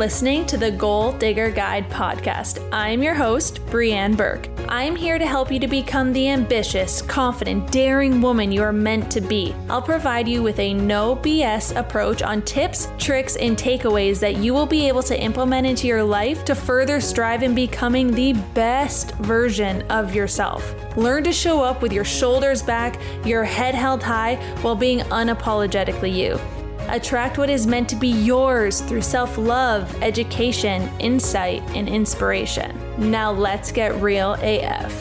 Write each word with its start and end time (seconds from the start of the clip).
listening 0.00 0.46
to 0.46 0.56
the 0.56 0.70
Goal 0.70 1.12
Digger 1.12 1.50
Guide 1.50 1.90
podcast. 1.90 2.66
I'm 2.72 3.02
your 3.02 3.12
host, 3.12 3.62
Breanne 3.66 4.16
Burke. 4.16 4.48
I'm 4.66 4.96
here 4.96 5.18
to 5.18 5.26
help 5.26 5.52
you 5.52 5.60
to 5.60 5.68
become 5.68 6.14
the 6.14 6.30
ambitious, 6.30 7.02
confident, 7.02 7.70
daring 7.70 8.22
woman 8.22 8.50
you 8.50 8.62
are 8.62 8.72
meant 8.72 9.10
to 9.10 9.20
be. 9.20 9.54
I'll 9.68 9.82
provide 9.82 10.26
you 10.26 10.42
with 10.42 10.58
a 10.58 10.72
no 10.72 11.16
BS 11.16 11.76
approach 11.76 12.22
on 12.22 12.40
tips, 12.40 12.88
tricks, 12.96 13.36
and 13.36 13.58
takeaways 13.58 14.20
that 14.20 14.36
you 14.36 14.54
will 14.54 14.64
be 14.64 14.88
able 14.88 15.02
to 15.02 15.20
implement 15.20 15.66
into 15.66 15.86
your 15.86 16.02
life 16.02 16.46
to 16.46 16.54
further 16.54 16.98
strive 16.98 17.42
in 17.42 17.54
becoming 17.54 18.10
the 18.10 18.32
best 18.54 19.14
version 19.16 19.82
of 19.90 20.14
yourself. 20.14 20.74
Learn 20.96 21.24
to 21.24 21.32
show 21.32 21.62
up 21.62 21.82
with 21.82 21.92
your 21.92 22.06
shoulders 22.06 22.62
back, 22.62 22.98
your 23.26 23.44
head 23.44 23.74
held 23.74 24.02
high, 24.02 24.36
while 24.62 24.74
being 24.74 25.00
unapologetically 25.00 26.14
you. 26.14 26.40
Attract 26.92 27.38
what 27.38 27.48
is 27.48 27.68
meant 27.68 27.88
to 27.90 27.94
be 27.94 28.08
yours 28.08 28.80
through 28.80 29.02
self 29.02 29.38
love, 29.38 30.02
education, 30.02 30.90
insight, 30.98 31.62
and 31.76 31.88
inspiration. 31.88 32.76
Now 32.98 33.30
let's 33.30 33.70
get 33.70 33.94
real 34.02 34.32
AF. 34.40 34.92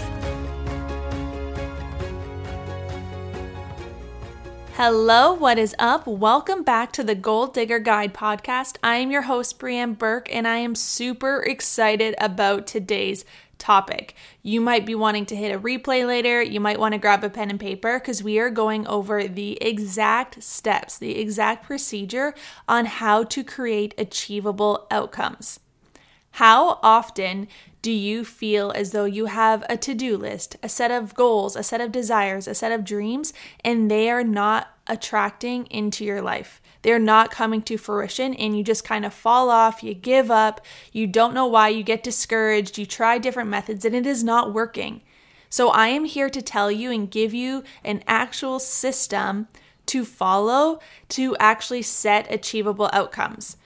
Hello, 4.74 5.34
what 5.34 5.58
is 5.58 5.76
up? 5.80 6.06
Welcome 6.06 6.62
back 6.62 6.92
to 6.92 7.04
the 7.04 7.16
Goal 7.16 7.48
Digger 7.48 7.80
Guide 7.80 8.14
podcast. 8.14 8.78
I 8.84 8.98
am 8.98 9.10
your 9.10 9.24
host, 9.24 9.58
Breanne 9.58 9.98
Burke, 9.98 10.32
and 10.32 10.48
I 10.48 10.58
am 10.58 10.76
super 10.76 11.42
excited 11.42 12.14
about 12.22 12.68
today's 12.68 13.26
topic. 13.60 14.16
You 14.42 14.62
might 14.62 14.86
be 14.86 14.96
wanting 14.96 15.26
to 15.28 15.36
hit 15.36 15.54
a 15.54 15.60
replay 15.60 16.08
later. 16.08 16.42
You 16.42 16.60
might 16.60 16.80
want 16.80 16.94
to 16.94 16.98
grab 17.00 17.24
a 17.24 17.30
pen 17.30 17.50
and 17.50 17.60
paper 17.60 18.00
because 18.00 18.24
we 18.24 18.40
are 18.40 18.50
going 18.50 18.88
over 18.88 19.28
the 19.28 19.62
exact 19.62 20.42
steps, 20.42 20.98
the 20.98 21.20
exact 21.20 21.66
procedure 21.66 22.34
on 22.68 22.86
how 22.86 23.24
to 23.26 23.44
create 23.44 23.94
achievable 23.98 24.88
outcomes. 24.90 25.60
How 26.32 26.80
often 26.82 27.48
do 27.82 27.92
you 27.92 28.26
feel 28.26 28.72
as 28.72 28.92
though 28.92 29.06
you 29.06 29.26
have 29.26 29.64
a 29.70 29.78
to 29.78 29.94
do 29.94 30.18
list, 30.18 30.58
a 30.62 30.70
set 30.70 30.92
of 30.92 31.16
goals, 31.16 31.56
a 31.56 31.64
set 31.64 31.82
of 31.82 31.92
desires, 31.92 32.48
a 32.48 32.54
set 32.54 32.72
of 32.72 32.84
dreams, 32.84 33.34
and 33.64 33.90
they 33.90 34.10
are 34.10 34.24
not 34.24 34.68
attracting 34.88 35.66
into 35.68 36.04
your 36.04 36.22
life? 36.22 36.62
They're 36.82 37.00
not 37.00 37.32
coming 37.32 37.62
to 37.64 37.78
fruition 37.78 38.34
and 38.34 38.58
you 38.58 38.64
just 38.64 38.84
kind 38.84 39.06
of 39.06 39.14
fall 39.14 39.50
off, 39.50 39.84
you 39.84 39.94
give 39.94 40.32
up, 40.32 40.62
you 40.92 41.08
don't 41.08 41.34
know 41.34 41.46
why, 41.46 41.70
you 41.70 41.84
get 41.84 42.04
discouraged, 42.04 42.78
you 42.78 42.86
try 42.86 43.18
different 43.18 43.50
methods 43.50 43.86
and 43.86 43.96
it 43.96 44.06
is 44.06 44.24
not 44.24 44.54
working. 44.54 45.02
So 45.50 45.70
I 45.70 45.88
am 45.88 46.06
here 46.06 46.30
to 46.30 46.42
tell 46.42 46.72
you 46.72 46.92
and 46.92 47.10
give 47.10 47.34
you 47.34 47.64
an 47.84 48.04
actual 48.08 48.60
system 48.60 49.48
to 49.88 50.06
follow 50.06 50.80
to 51.10 51.36
actually 51.38 51.82
set 51.82 52.32
achievable 52.32 52.90
outcomes. 52.94 53.58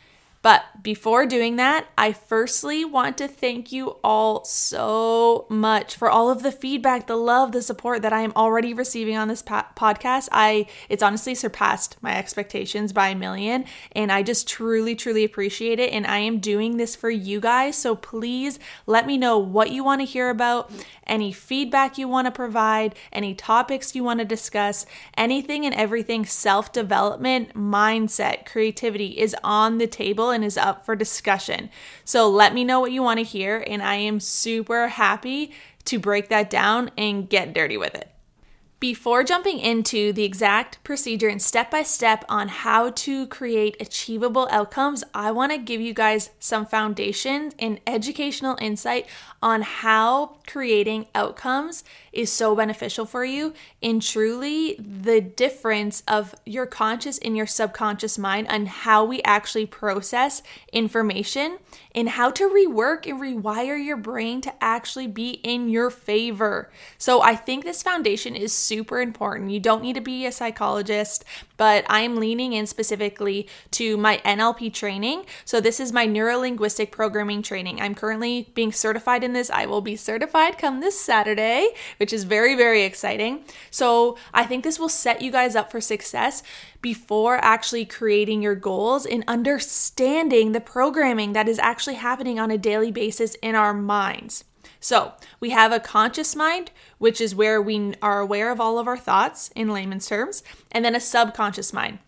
But 0.44 0.84
before 0.84 1.26
doing 1.26 1.56
that, 1.56 1.88
I 1.98 2.12
firstly 2.12 2.84
want 2.84 3.18
to 3.18 3.30
thank 3.30 3.72
you 3.72 3.96
all 4.04 4.44
so 4.44 5.48
much 5.50 5.96
for 5.96 6.10
all 6.10 6.30
of 6.30 6.44
the 6.44 6.52
feedback, 6.52 7.08
the 7.08 7.16
love, 7.16 7.54
the 7.54 7.62
support 7.62 8.02
that 8.02 8.12
I 8.12 8.22
am 8.22 8.34
already 8.36 8.74
receiving 8.74 9.16
on 9.16 9.30
this 9.30 9.42
po- 9.42 9.64
podcast. 9.78 10.28
I 10.34 10.68
it's 10.90 11.02
honestly 11.02 11.34
surpassed 11.34 11.96
my 12.02 12.16
expectations 12.16 12.92
by 12.92 13.08
a 13.08 13.16
million, 13.16 13.64
and 13.94 14.12
I 14.12 14.22
just 14.22 14.46
truly 14.48 14.96
truly 14.96 15.24
appreciate 15.24 15.80
it 15.80 15.94
and 15.94 16.06
I 16.06 16.18
am 16.20 16.40
doing 16.40 16.76
this 16.76 16.94
for 16.94 17.10
you 17.10 17.40
guys. 17.40 17.78
So 17.78 17.96
please 17.96 18.60
let 18.86 19.08
me 19.08 19.18
know 19.18 19.38
what 19.40 19.72
you 19.72 19.82
want 19.84 20.02
to 20.02 20.06
hear 20.06 20.30
about, 20.30 20.70
any 21.08 21.32
feedback 21.32 21.98
you 21.98 22.10
want 22.10 22.28
to 22.28 22.32
provide, 22.32 22.96
any 23.14 23.34
topics 23.34 23.96
you 23.96 24.04
want 24.04 24.20
to 24.20 24.26
discuss, 24.26 24.86
anything 25.16 25.66
and 25.66 25.74
everything 25.74 26.26
self-development, 26.26 27.54
mindset, 27.54 28.46
creativity 28.46 29.18
is 29.18 29.34
on 29.42 29.78
the 29.78 29.88
table 29.88 30.33
and 30.34 30.44
is 30.44 30.58
up 30.58 30.86
for 30.86 30.96
discussion. 30.96 31.70
So 32.04 32.30
let 32.30 32.54
me 32.54 32.66
know 32.66 32.82
what 32.82 32.92
you 32.92 33.02
want 33.02 33.20
to 33.20 33.24
hear, 33.24 33.64
and 33.66 33.82
I 33.82 33.96
am 33.96 34.20
super 34.20 34.90
happy 34.90 35.54
to 35.86 36.00
break 36.00 36.30
that 36.30 36.50
down 36.50 36.92
and 36.98 37.30
get 37.30 37.54
dirty 37.54 37.78
with 37.78 37.96
it. 37.96 38.13
Before 38.84 39.24
jumping 39.24 39.60
into 39.60 40.12
the 40.12 40.26
exact 40.26 40.84
procedure 40.84 41.30
and 41.30 41.42
step 41.42 41.72
by 41.72 41.84
step 41.84 42.26
on 42.28 42.50
how 42.50 42.90
to 42.90 43.28
create 43.28 43.78
achievable 43.80 44.46
outcomes, 44.52 45.06
I 45.14 45.32
want 45.32 45.54
to 45.54 45.58
give 45.58 45.80
you 45.80 45.94
guys 45.94 46.32
some 46.38 46.66
foundation 46.66 47.54
and 47.58 47.80
educational 47.88 48.58
insight 48.60 49.08
on 49.42 49.62
how 49.62 50.36
creating 50.48 51.08
outcomes 51.16 51.86
is 52.12 52.30
so 52.30 52.58
beneficial 52.58 53.06
for 53.06 53.24
you 53.24 53.54
and 53.82 54.02
truly 54.02 54.76
the 54.78 55.22
difference 55.22 56.04
of 56.06 56.36
your 56.46 56.66
conscious 56.66 57.18
and 57.20 57.38
your 57.38 57.48
subconscious 57.48 58.18
mind 58.18 58.48
and 58.50 58.68
how 58.68 59.06
we 59.06 59.22
actually 59.24 59.66
process 59.66 60.44
information 60.74 61.58
and 61.96 62.10
how 62.10 62.30
to 62.32 62.50
rework 62.50 63.10
and 63.10 63.22
rewire 63.22 63.82
your 63.84 63.98
brain 63.98 64.42
to 64.42 64.54
actually 64.62 65.08
be 65.08 65.32
in 65.44 65.70
your 65.70 65.90
favor. 65.90 66.70
So 66.98 67.22
I 67.22 67.38
think 67.38 67.64
this 67.64 67.82
foundation 67.82 68.36
is 68.36 68.52
super 68.52 68.73
important. 68.82 69.52
You 69.52 69.60
don't 69.60 69.84
need 69.84 69.94
to 69.94 70.02
be 70.02 70.26
a 70.26 70.32
psychologist, 70.32 71.24
but 71.58 71.86
I'm 71.88 72.16
leaning 72.16 72.54
in 72.54 72.66
specifically 72.66 73.48
to 73.72 73.98
my 73.98 74.18
NLP 74.26 74.74
training. 74.74 75.26
So 75.46 75.62
this 75.62 75.80
is 75.80 75.92
my 75.92 76.06
neuro 76.06 76.40
linguistic 76.40 76.92
programming 76.92 77.42
training. 77.42 77.82
I'm 77.82 77.94
currently 77.94 78.50
being 78.56 78.72
certified 78.72 79.24
in 79.24 79.34
this. 79.34 79.50
I 79.50 79.66
will 79.66 79.82
be 79.82 79.96
certified 79.96 80.58
come 80.58 80.80
this 80.80 81.00
Saturday, 81.00 81.70
which 81.98 82.14
is 82.14 82.24
very, 82.24 82.56
very 82.56 82.84
exciting. 82.84 83.44
So 83.70 84.18
I 84.34 84.46
think 84.46 84.64
this 84.64 84.80
will 84.80 84.90
set 84.90 85.22
you 85.22 85.32
guys 85.32 85.56
up 85.56 85.72
for 85.72 85.82
success 85.82 86.42
before 86.82 87.38
actually 87.38 87.86
creating 87.86 88.42
your 88.42 88.56
goals 88.56 89.06
and 89.06 89.24
understanding 89.28 90.52
the 90.52 90.62
programming 90.62 91.34
that 91.34 91.48
is 91.48 91.60
actually 91.60 91.96
happening 91.96 92.40
on 92.40 92.52
a 92.52 92.58
daily 92.58 92.92
basis 92.92 93.36
in 93.36 93.56
our 93.56 93.74
minds. 93.74 94.44
So, 94.84 95.14
we 95.40 95.52
have 95.52 95.72
a 95.72 95.80
conscious 95.80 96.36
mind, 96.36 96.72
which 96.98 97.22
is 97.22 97.34
where 97.34 97.62
we 97.62 97.94
are 98.02 98.20
aware 98.20 98.52
of 98.52 98.60
all 98.60 98.78
of 98.78 98.86
our 98.86 98.98
thoughts 98.98 99.50
in 99.56 99.70
layman's 99.70 100.08
terms, 100.08 100.44
and 100.74 100.84
then 100.84 100.94
a 100.94 101.00
subconscious 101.00 101.72
mind. 101.72 102.00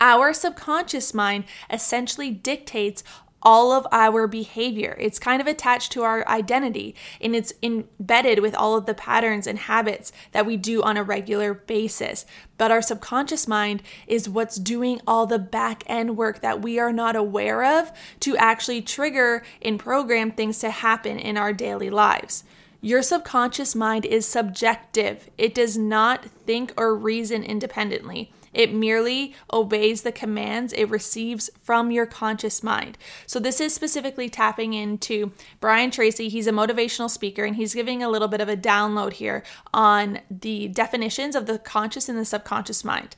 Our 0.00 0.32
subconscious 0.32 1.12
mind 1.12 1.46
essentially 1.68 2.30
dictates 2.30 3.02
all 3.46 3.70
of 3.70 3.86
our 3.92 4.26
behavior. 4.26 4.96
It's 4.98 5.20
kind 5.20 5.40
of 5.40 5.46
attached 5.46 5.92
to 5.92 6.02
our 6.02 6.26
identity 6.26 6.96
and 7.20 7.36
it's 7.36 7.52
embedded 7.62 8.40
with 8.40 8.56
all 8.56 8.74
of 8.76 8.86
the 8.86 8.94
patterns 8.94 9.46
and 9.46 9.56
habits 9.56 10.10
that 10.32 10.44
we 10.44 10.56
do 10.56 10.82
on 10.82 10.96
a 10.96 11.04
regular 11.04 11.54
basis. 11.54 12.26
But 12.58 12.72
our 12.72 12.82
subconscious 12.82 13.46
mind 13.46 13.84
is 14.08 14.28
what's 14.28 14.56
doing 14.56 15.00
all 15.06 15.28
the 15.28 15.38
back 15.38 15.84
end 15.86 16.16
work 16.16 16.40
that 16.40 16.60
we 16.60 16.80
are 16.80 16.92
not 16.92 17.14
aware 17.14 17.62
of 17.64 17.92
to 18.18 18.36
actually 18.36 18.82
trigger 18.82 19.44
and 19.62 19.78
program 19.78 20.32
things 20.32 20.58
to 20.58 20.70
happen 20.70 21.16
in 21.16 21.36
our 21.36 21.52
daily 21.52 21.88
lives. 21.88 22.42
Your 22.80 23.00
subconscious 23.00 23.76
mind 23.76 24.04
is 24.04 24.26
subjective. 24.26 25.30
It 25.38 25.54
does 25.54 25.78
not 25.78 26.24
think 26.24 26.72
or 26.76 26.96
reason 26.96 27.44
independently. 27.44 28.32
It 28.56 28.72
merely 28.72 29.34
obeys 29.52 30.00
the 30.00 30.12
commands 30.12 30.72
it 30.72 30.86
receives 30.86 31.50
from 31.62 31.90
your 31.90 32.06
conscious 32.06 32.62
mind. 32.62 32.96
So, 33.26 33.38
this 33.38 33.60
is 33.60 33.74
specifically 33.74 34.30
tapping 34.30 34.72
into 34.72 35.32
Brian 35.60 35.90
Tracy. 35.90 36.30
He's 36.30 36.46
a 36.46 36.52
motivational 36.52 37.10
speaker 37.10 37.44
and 37.44 37.56
he's 37.56 37.74
giving 37.74 38.02
a 38.02 38.08
little 38.08 38.28
bit 38.28 38.40
of 38.40 38.48
a 38.48 38.56
download 38.56 39.12
here 39.12 39.44
on 39.74 40.20
the 40.30 40.68
definitions 40.68 41.36
of 41.36 41.44
the 41.44 41.58
conscious 41.58 42.08
and 42.08 42.18
the 42.18 42.24
subconscious 42.24 42.82
mind. 42.82 43.14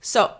So, 0.00 0.34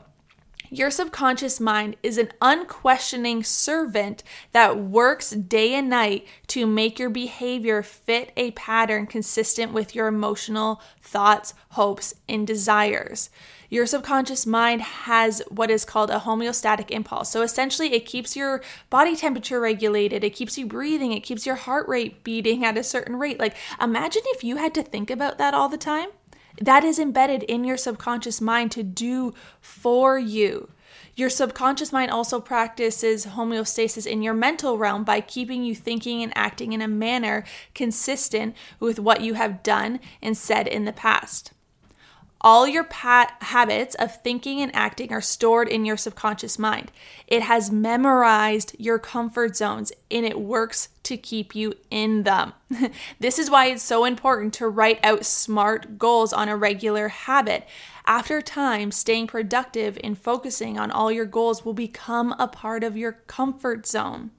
your 0.71 0.91
subconscious 0.91 1.59
mind 1.59 1.97
is 2.03 2.17
an 2.17 2.31
unquestioning 2.41 3.43
servant 3.43 4.23
that 4.53 4.79
works 4.79 5.31
day 5.31 5.75
and 5.75 5.91
night 5.91 6.27
to 6.47 6.67
make 6.67 6.99
your 6.99 7.11
behavior 7.11 7.83
fit 7.83 8.33
a 8.37 8.53
pattern 8.53 9.07
consistent 9.07 9.73
with 9.73 9.95
your 9.95 10.07
emotional 10.07 10.81
thoughts, 11.03 11.55
hopes, 11.71 12.15
and 12.29 12.47
desires. 12.47 13.31
Your 13.69 13.87
subconscious 13.87 14.47
mind 14.47 14.83
has 14.83 15.43
what 15.49 15.71
is 15.71 15.85
called 15.85 16.11
a 16.11 16.21
homeostatic 16.21 16.91
impulse. 16.91 17.31
So 17.31 17.43
essentially, 17.43 17.93
it 17.95 18.07
keeps 18.07 18.37
your 18.37 18.63
body 18.91 19.17
temperature 19.17 19.61
regulated, 19.61 20.25
it 20.25 20.31
keeps 20.31 20.59
you 20.59 20.67
breathing, 20.67 21.13
it 21.13 21.21
keeps 21.21 21.47
your 21.47 21.55
heart 21.55 21.89
rate 21.89 22.25
beating 22.25 22.65
at 22.65 22.79
a 22.79 22.83
certain 22.83 23.17
rate. 23.17 23.39
Like, 23.39 23.57
imagine 23.81 24.23
if 24.27 24.43
you 24.43 24.57
had 24.57 24.75
to 24.75 24.83
think 24.83 25.11
about 25.11 25.39
that 25.39 25.55
all 25.55 25.69
the 25.69 25.79
time. 25.79 26.09
That 26.61 26.85
is 26.85 26.99
embedded 26.99 27.43
in 27.45 27.65
your 27.65 27.79
subconscious 27.79 28.41
mind 28.41 28.71
to 28.73 28.83
do 28.83 29.33
for 29.61 30.19
you. 30.19 30.69
Your 31.17 31.31
subconscious 31.31 31.93
mind 31.93 32.11
also 32.11 32.41
practices 32.41 33.27
homeostasis 33.27 34.07
in 34.07 34.23
your 34.23 34.35
mental 34.35 34.77
realm 34.77 35.03
by 35.03 35.23
keeping 35.23 35.65
you 35.65 35.75
thinking 35.75 36.23
and 36.23 36.33
acting 36.37 36.73
in 36.73 36.83
a 36.83 36.89
manner 36.89 37.45
consistent 37.75 38.55
with 38.79 38.99
what 38.99 39.23
you 39.23 39.35
have 39.35 39.63
done 39.63 40.01
and 40.23 40.37
said 40.37 40.69
in 40.69 40.85
the 40.85 40.93
past. 40.93 41.53
All 42.43 42.67
your 42.67 42.89
habits 42.91 43.95
of 43.97 44.23
thinking 44.23 44.63
and 44.63 44.75
acting 44.75 45.13
are 45.13 45.21
stored 45.21 45.69
in 45.69 45.85
your 45.85 45.99
subconscious 45.99 46.59
mind. 46.59 46.91
It 47.27 47.43
has 47.43 47.71
memorized 47.71 48.75
your 48.79 48.99
comfort 48.99 49.57
zones 49.57 49.93
and 50.11 50.25
it 50.25 50.41
works 50.41 50.89
to 51.03 51.19
keep 51.19 51.55
you 51.55 51.75
in 51.91 52.23
them. 52.23 52.55
this 53.21 53.39
is 53.39 53.51
why 53.51 53.67
it's 53.67 53.83
so 53.83 54.07
important 54.07 54.55
to 54.55 54.69
write 54.69 55.01
out 55.05 55.27
smart 55.27 55.99
goals 55.99 56.33
on 56.33 56.49
a 56.49 56.57
regular 56.57 57.09
habit. 57.09 57.69
After 58.07 58.41
time, 58.41 58.91
staying 58.91 59.27
productive 59.27 59.99
and 60.03 60.19
focusing 60.19 60.79
on 60.79 60.91
all 60.91 61.13
your 61.13 61.27
goals 61.27 61.65
will 61.65 61.75
become 61.75 62.35
a 62.39 62.49
part 62.49 62.83
of 62.83 62.97
your 62.97 63.13
comfort 63.13 63.87
zone. 63.87 64.31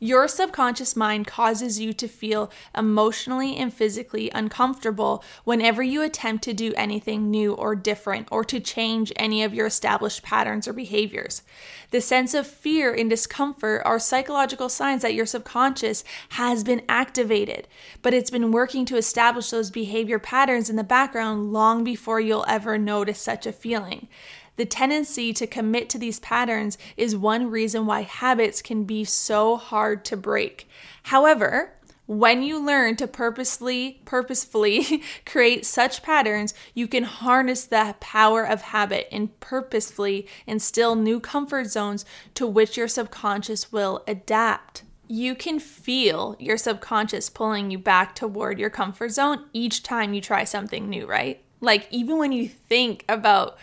Your 0.00 0.26
subconscious 0.26 0.96
mind 0.96 1.26
causes 1.26 1.78
you 1.78 1.92
to 1.94 2.08
feel 2.08 2.50
emotionally 2.76 3.56
and 3.56 3.72
physically 3.72 4.30
uncomfortable 4.34 5.22
whenever 5.44 5.82
you 5.82 6.02
attempt 6.02 6.44
to 6.44 6.52
do 6.52 6.74
anything 6.76 7.30
new 7.30 7.54
or 7.54 7.76
different 7.76 8.28
or 8.30 8.44
to 8.44 8.58
change 8.58 9.12
any 9.16 9.42
of 9.42 9.54
your 9.54 9.66
established 9.66 10.22
patterns 10.22 10.66
or 10.66 10.72
behaviors. 10.72 11.42
The 11.90 12.00
sense 12.00 12.34
of 12.34 12.46
fear 12.46 12.92
and 12.92 13.08
discomfort 13.08 13.82
are 13.84 14.00
psychological 14.00 14.68
signs 14.68 15.02
that 15.02 15.14
your 15.14 15.26
subconscious 15.26 16.02
has 16.30 16.64
been 16.64 16.82
activated, 16.88 17.68
but 18.02 18.12
it's 18.12 18.30
been 18.30 18.50
working 18.50 18.84
to 18.86 18.96
establish 18.96 19.50
those 19.50 19.70
behavior 19.70 20.18
patterns 20.18 20.68
in 20.68 20.76
the 20.76 20.84
background 20.84 21.52
long 21.52 21.84
before 21.84 22.20
you'll 22.20 22.44
ever 22.48 22.76
notice 22.76 23.20
such 23.20 23.46
a 23.46 23.52
feeling. 23.52 24.08
The 24.56 24.64
tendency 24.64 25.32
to 25.32 25.46
commit 25.46 25.88
to 25.90 25.98
these 25.98 26.20
patterns 26.20 26.78
is 26.96 27.16
one 27.16 27.50
reason 27.50 27.86
why 27.86 28.02
habits 28.02 28.62
can 28.62 28.84
be 28.84 29.04
so 29.04 29.56
hard 29.56 30.04
to 30.06 30.16
break. 30.16 30.68
However, 31.04 31.74
when 32.06 32.42
you 32.42 32.64
learn 32.64 32.96
to 32.96 33.06
purposely 33.06 34.02
purposefully 34.04 35.02
create 35.26 35.64
such 35.64 36.02
patterns, 36.02 36.52
you 36.74 36.86
can 36.86 37.04
harness 37.04 37.64
the 37.64 37.96
power 37.98 38.44
of 38.44 38.60
habit 38.60 39.08
and 39.10 39.38
purposefully 39.40 40.26
instill 40.46 40.96
new 40.96 41.18
comfort 41.18 41.66
zones 41.66 42.04
to 42.34 42.46
which 42.46 42.76
your 42.76 42.88
subconscious 42.88 43.72
will 43.72 44.02
adapt. 44.06 44.82
You 45.08 45.34
can 45.34 45.58
feel 45.58 46.36
your 46.38 46.58
subconscious 46.58 47.30
pulling 47.30 47.70
you 47.70 47.78
back 47.78 48.14
toward 48.14 48.58
your 48.58 48.70
comfort 48.70 49.10
zone 49.10 49.46
each 49.52 49.82
time 49.82 50.14
you 50.14 50.20
try 50.20 50.44
something 50.44 50.88
new, 50.88 51.06
right? 51.06 51.42
Like 51.60 51.88
even 51.90 52.18
when 52.18 52.32
you 52.32 52.48
think 52.48 53.04
about 53.08 53.56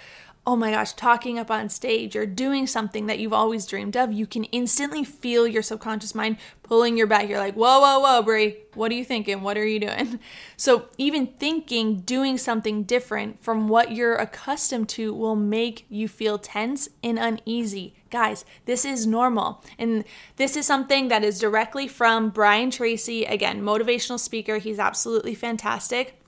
oh 0.48 0.56
my 0.56 0.72
gosh, 0.72 0.94
talking 0.94 1.38
up 1.38 1.52
on 1.52 1.70
stage 1.70 2.16
or 2.16 2.26
doing 2.26 2.66
something 2.66 3.06
that 3.06 3.20
you've 3.20 3.34
always 3.34 3.68
dreamed 3.68 3.96
of, 3.96 4.12
you 4.12 4.26
can 4.26 4.44
instantly 4.46 5.04
feel 5.04 5.46
your 5.46 5.62
subconscious 5.62 6.16
mind 6.16 6.36
pulling 6.64 6.98
your 6.98 7.06
back. 7.06 7.30
You're 7.30 7.38
like, 7.38 7.54
whoa, 7.54 7.80
whoa, 7.80 8.00
whoa, 8.00 8.24
Brie, 8.24 8.58
what 8.74 8.92
are 8.92 8.96
you 8.96 9.06
thinking? 9.06 9.42
What 9.42 9.58
are 9.58 9.66
you 9.66 9.80
doing? 9.80 10.20
So, 10.58 10.90
even 11.00 11.26
thinking 11.26 12.02
doing 12.02 12.38
something 12.38 12.84
different 12.84 13.44
from 13.44 13.68
what 13.68 13.94
you're 13.94 14.16
accustomed 14.16 14.90
to 14.90 15.12
will 15.12 15.36
make 15.36 15.88
you 15.90 16.08
feel 16.08 16.38
tense 16.38 16.88
and 17.04 17.18
uneasy. 17.18 17.96
Guys, 18.12 18.46
this 18.66 18.86
is 18.86 19.08
normal. 19.08 19.64
And 19.80 20.04
this 20.36 20.56
is 20.56 20.68
something 20.68 21.08
that 21.08 21.24
is 21.24 21.40
directly 21.40 21.88
from 21.88 22.30
Brian 22.30 22.70
Tracy, 22.70 23.26
again, 23.26 23.64
motivational 23.64 24.20
speaker. 24.20 24.60
He's 24.60 24.78
absolutely 24.78 25.34
fantastic 25.34 26.21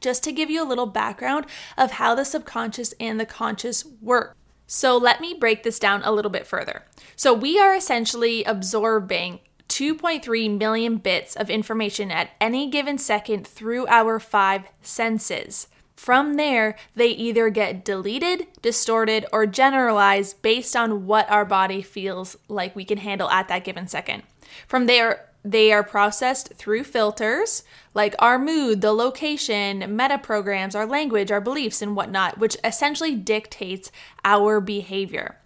just 0.00 0.22
to 0.24 0.32
give 0.32 0.50
you 0.50 0.62
a 0.62 0.68
little 0.68 0.86
background 0.86 1.46
of 1.76 1.92
how 1.92 2.14
the 2.14 2.24
subconscious 2.24 2.94
and 3.00 3.18
the 3.18 3.26
conscious 3.26 3.84
work. 4.00 4.36
So, 4.66 4.96
let 4.96 5.20
me 5.20 5.34
break 5.34 5.62
this 5.62 5.78
down 5.78 6.02
a 6.04 6.12
little 6.12 6.30
bit 6.30 6.46
further. 6.46 6.84
So, 7.16 7.32
we 7.32 7.58
are 7.58 7.74
essentially 7.74 8.44
absorbing 8.44 9.40
2.3 9.68 10.58
million 10.58 10.96
bits 10.96 11.36
of 11.36 11.50
information 11.50 12.10
at 12.10 12.30
any 12.40 12.68
given 12.70 12.98
second 12.98 13.46
through 13.46 13.86
our 13.86 14.18
five 14.18 14.64
senses. 14.82 15.68
From 15.98 16.34
there, 16.34 16.76
they 16.94 17.08
either 17.08 17.50
get 17.50 17.84
deleted, 17.84 18.46
distorted, 18.62 19.26
or 19.32 19.46
generalized 19.46 20.40
based 20.42 20.76
on 20.76 21.06
what 21.06 21.28
our 21.30 21.44
body 21.44 21.82
feels 21.82 22.36
like 22.46 22.76
we 22.76 22.84
can 22.84 22.98
handle 22.98 23.28
at 23.30 23.48
that 23.48 23.64
given 23.64 23.88
second. 23.88 24.22
From 24.68 24.86
there, 24.86 25.27
they 25.50 25.72
are 25.72 25.82
processed 25.82 26.52
through 26.54 26.84
filters 26.84 27.62
like 27.94 28.14
our 28.18 28.38
mood, 28.38 28.82
the 28.82 28.92
location, 28.92 29.96
meta 29.96 30.18
programs, 30.18 30.74
our 30.74 30.86
language, 30.86 31.30
our 31.30 31.40
beliefs, 31.40 31.80
and 31.80 31.96
whatnot, 31.96 32.38
which 32.38 32.56
essentially 32.62 33.14
dictates 33.14 33.90
our 34.24 34.60
behavior. 34.60 35.38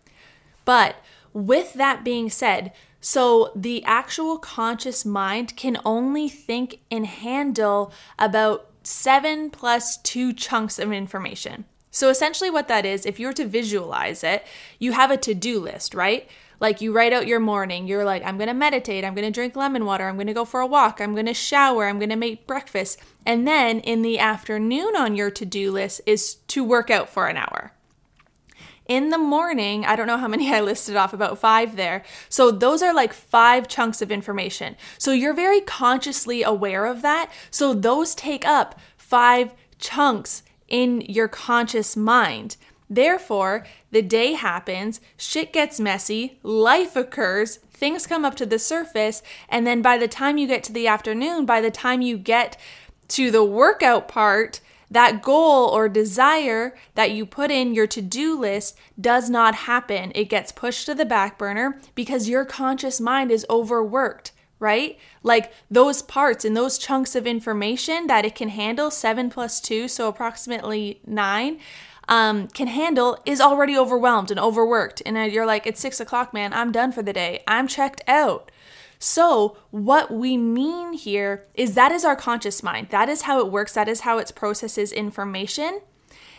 But 0.64 0.96
with 1.32 1.74
that 1.74 2.02
being 2.02 2.30
said, 2.30 2.72
so 3.00 3.52
the 3.54 3.84
actual 3.84 4.38
conscious 4.38 5.04
mind 5.04 5.56
can 5.56 5.78
only 5.84 6.28
think 6.28 6.80
and 6.90 7.06
handle 7.06 7.92
about 8.18 8.70
seven 8.82 9.50
plus 9.50 9.98
two 9.98 10.32
chunks 10.32 10.80
of 10.80 10.92
information. 10.92 11.64
So 11.92 12.08
essentially, 12.08 12.50
what 12.50 12.68
that 12.68 12.84
is, 12.84 13.06
if 13.06 13.20
you 13.20 13.28
were 13.28 13.32
to 13.34 13.46
visualize 13.46 14.24
it, 14.24 14.44
you 14.78 14.92
have 14.92 15.10
a 15.10 15.16
to 15.18 15.34
do 15.34 15.60
list, 15.60 15.94
right? 15.94 16.28
Like 16.62 16.80
you 16.80 16.92
write 16.92 17.12
out 17.12 17.26
your 17.26 17.40
morning, 17.40 17.88
you're 17.88 18.04
like, 18.04 18.22
I'm 18.24 18.38
gonna 18.38 18.54
meditate, 18.54 19.04
I'm 19.04 19.16
gonna 19.16 19.32
drink 19.32 19.56
lemon 19.56 19.84
water, 19.84 20.06
I'm 20.06 20.16
gonna 20.16 20.32
go 20.32 20.44
for 20.44 20.60
a 20.60 20.66
walk, 20.66 21.00
I'm 21.00 21.12
gonna 21.12 21.34
shower, 21.34 21.86
I'm 21.86 21.98
gonna 21.98 22.14
make 22.14 22.46
breakfast. 22.46 23.00
And 23.26 23.48
then 23.48 23.80
in 23.80 24.02
the 24.02 24.20
afternoon 24.20 24.94
on 24.94 25.16
your 25.16 25.28
to 25.32 25.44
do 25.44 25.72
list 25.72 26.02
is 26.06 26.36
to 26.46 26.62
work 26.62 26.88
out 26.88 27.08
for 27.08 27.26
an 27.26 27.36
hour. 27.36 27.72
In 28.86 29.10
the 29.10 29.18
morning, 29.18 29.84
I 29.84 29.96
don't 29.96 30.06
know 30.06 30.18
how 30.18 30.28
many 30.28 30.54
I 30.54 30.60
listed 30.60 30.94
off, 30.94 31.12
about 31.12 31.36
five 31.36 31.74
there. 31.74 32.04
So 32.28 32.52
those 32.52 32.80
are 32.80 32.94
like 32.94 33.12
five 33.12 33.66
chunks 33.66 34.00
of 34.00 34.12
information. 34.12 34.76
So 34.98 35.10
you're 35.10 35.34
very 35.34 35.62
consciously 35.62 36.44
aware 36.44 36.86
of 36.86 37.02
that. 37.02 37.28
So 37.50 37.74
those 37.74 38.14
take 38.14 38.44
up 38.44 38.78
five 38.96 39.52
chunks 39.80 40.44
in 40.68 41.00
your 41.00 41.26
conscious 41.26 41.96
mind. 41.96 42.56
Therefore, 42.92 43.64
the 43.90 44.02
day 44.02 44.34
happens, 44.34 45.00
shit 45.16 45.50
gets 45.50 45.80
messy, 45.80 46.38
life 46.42 46.94
occurs, 46.94 47.56
things 47.72 48.06
come 48.06 48.22
up 48.22 48.34
to 48.36 48.44
the 48.44 48.58
surface, 48.58 49.22
and 49.48 49.66
then 49.66 49.80
by 49.80 49.96
the 49.96 50.06
time 50.06 50.36
you 50.36 50.46
get 50.46 50.62
to 50.64 50.74
the 50.74 50.86
afternoon, 50.86 51.46
by 51.46 51.62
the 51.62 51.70
time 51.70 52.02
you 52.02 52.18
get 52.18 52.58
to 53.08 53.30
the 53.30 53.42
workout 53.42 54.08
part, 54.08 54.60
that 54.90 55.22
goal 55.22 55.70
or 55.70 55.88
desire 55.88 56.76
that 56.94 57.12
you 57.12 57.24
put 57.24 57.50
in 57.50 57.72
your 57.72 57.86
to 57.86 58.02
do 58.02 58.38
list 58.38 58.76
does 59.00 59.30
not 59.30 59.54
happen. 59.54 60.12
It 60.14 60.28
gets 60.28 60.52
pushed 60.52 60.84
to 60.84 60.94
the 60.94 61.06
back 61.06 61.38
burner 61.38 61.80
because 61.94 62.28
your 62.28 62.44
conscious 62.44 63.00
mind 63.00 63.30
is 63.30 63.46
overworked, 63.48 64.32
right? 64.58 64.98
Like 65.22 65.50
those 65.70 66.02
parts 66.02 66.44
and 66.44 66.54
those 66.54 66.76
chunks 66.76 67.16
of 67.16 67.26
information 67.26 68.06
that 68.08 68.26
it 68.26 68.34
can 68.34 68.50
handle, 68.50 68.90
seven 68.90 69.30
plus 69.30 69.62
two, 69.62 69.88
so 69.88 70.08
approximately 70.08 71.00
nine 71.06 71.58
um, 72.08 72.48
can 72.48 72.66
handle 72.66 73.18
is 73.24 73.40
already 73.40 73.76
overwhelmed 73.76 74.30
and 74.30 74.40
overworked. 74.40 75.02
And 75.06 75.32
you're 75.32 75.46
like, 75.46 75.66
it's 75.66 75.80
six 75.80 76.00
o'clock, 76.00 76.34
man. 76.34 76.52
I'm 76.52 76.72
done 76.72 76.92
for 76.92 77.02
the 77.02 77.12
day. 77.12 77.42
I'm 77.46 77.68
checked 77.68 78.02
out. 78.06 78.50
So, 78.98 79.56
what 79.72 80.12
we 80.12 80.36
mean 80.36 80.92
here 80.92 81.46
is 81.54 81.74
that 81.74 81.90
is 81.90 82.04
our 82.04 82.14
conscious 82.14 82.62
mind. 82.62 82.88
That 82.90 83.08
is 83.08 83.22
how 83.22 83.40
it 83.40 83.50
works. 83.50 83.74
That 83.74 83.88
is 83.88 84.00
how 84.00 84.18
it 84.18 84.32
processes 84.34 84.92
information. 84.92 85.80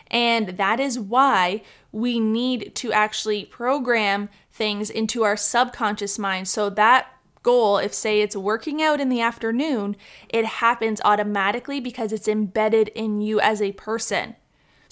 And 0.10 0.50
that 0.50 0.80
is 0.80 0.98
why 0.98 1.62
we 1.92 2.19
need 2.19 2.73
to 2.76 2.94
actually 2.94 3.45
program 3.45 4.30
things 4.52 4.90
into 4.90 5.23
our 5.23 5.35
subconscious 5.35 6.18
mind 6.18 6.47
so 6.47 6.69
that 6.69 7.07
goal, 7.42 7.78
if 7.78 7.94
say 7.94 8.21
it's 8.21 8.35
working 8.35 8.81
out 8.81 9.02
in 9.02 9.09
the 9.09 9.21
afternoon, 9.21 9.97
it 10.30 10.45
happens 10.45 11.02
automatically 11.04 11.80
because 11.80 12.14
it's 12.14 12.28
embedded 12.28 12.87
in 12.90 13.19
you 13.19 13.40
as 13.42 13.61
a 13.61 13.73
person. 13.73 14.35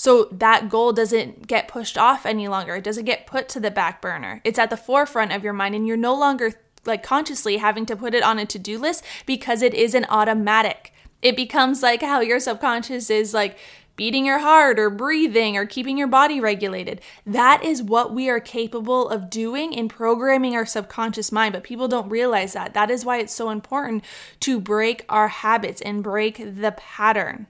So 0.01 0.29
that 0.31 0.67
goal 0.67 0.93
doesn't 0.93 1.45
get 1.45 1.67
pushed 1.67 1.95
off 1.95 2.25
any 2.25 2.47
longer. 2.47 2.77
It 2.77 2.83
doesn't 2.83 3.05
get 3.05 3.27
put 3.27 3.47
to 3.49 3.59
the 3.59 3.69
back 3.69 4.01
burner. 4.01 4.41
It's 4.43 4.57
at 4.57 4.71
the 4.71 4.75
forefront 4.75 5.31
of 5.31 5.43
your 5.43 5.53
mind 5.53 5.75
and 5.75 5.85
you're 5.85 5.95
no 5.95 6.15
longer 6.15 6.53
like 6.87 7.03
consciously 7.03 7.57
having 7.57 7.85
to 7.85 7.95
put 7.95 8.15
it 8.15 8.23
on 8.23 8.39
a 8.39 8.45
to-do 8.47 8.79
list 8.79 9.03
because 9.27 9.61
it 9.61 9.75
is 9.75 9.93
an 9.93 10.07
automatic. 10.09 10.91
It 11.21 11.35
becomes 11.35 11.83
like 11.83 12.01
how 12.01 12.19
your 12.19 12.39
subconscious 12.39 13.11
is 13.11 13.35
like 13.35 13.59
beating 13.95 14.25
your 14.25 14.39
heart 14.39 14.79
or 14.79 14.89
breathing 14.89 15.55
or 15.55 15.67
keeping 15.67 15.99
your 15.99 16.07
body 16.07 16.39
regulated. 16.39 16.99
That 17.23 17.63
is 17.63 17.83
what 17.83 18.11
we 18.11 18.27
are 18.27 18.39
capable 18.39 19.07
of 19.07 19.29
doing 19.29 19.71
in 19.71 19.87
programming 19.87 20.55
our 20.55 20.65
subconscious 20.65 21.31
mind, 21.31 21.53
but 21.53 21.61
people 21.61 21.87
don't 21.87 22.09
realize 22.09 22.53
that. 22.53 22.73
That 22.73 22.89
is 22.89 23.05
why 23.05 23.19
it's 23.19 23.35
so 23.35 23.51
important 23.51 24.03
to 24.39 24.59
break 24.59 25.05
our 25.09 25.27
habits 25.27 25.79
and 25.79 26.01
break 26.01 26.37
the 26.37 26.73
pattern. 26.75 27.45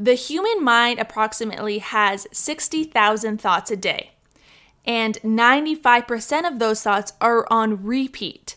The 0.00 0.14
human 0.14 0.64
mind 0.64 0.98
approximately 0.98 1.76
has 1.76 2.26
60,000 2.32 3.38
thoughts 3.38 3.70
a 3.70 3.76
day, 3.76 4.12
and 4.86 5.16
95% 5.16 6.48
of 6.50 6.58
those 6.58 6.82
thoughts 6.82 7.12
are 7.20 7.46
on 7.50 7.84
repeat. 7.84 8.56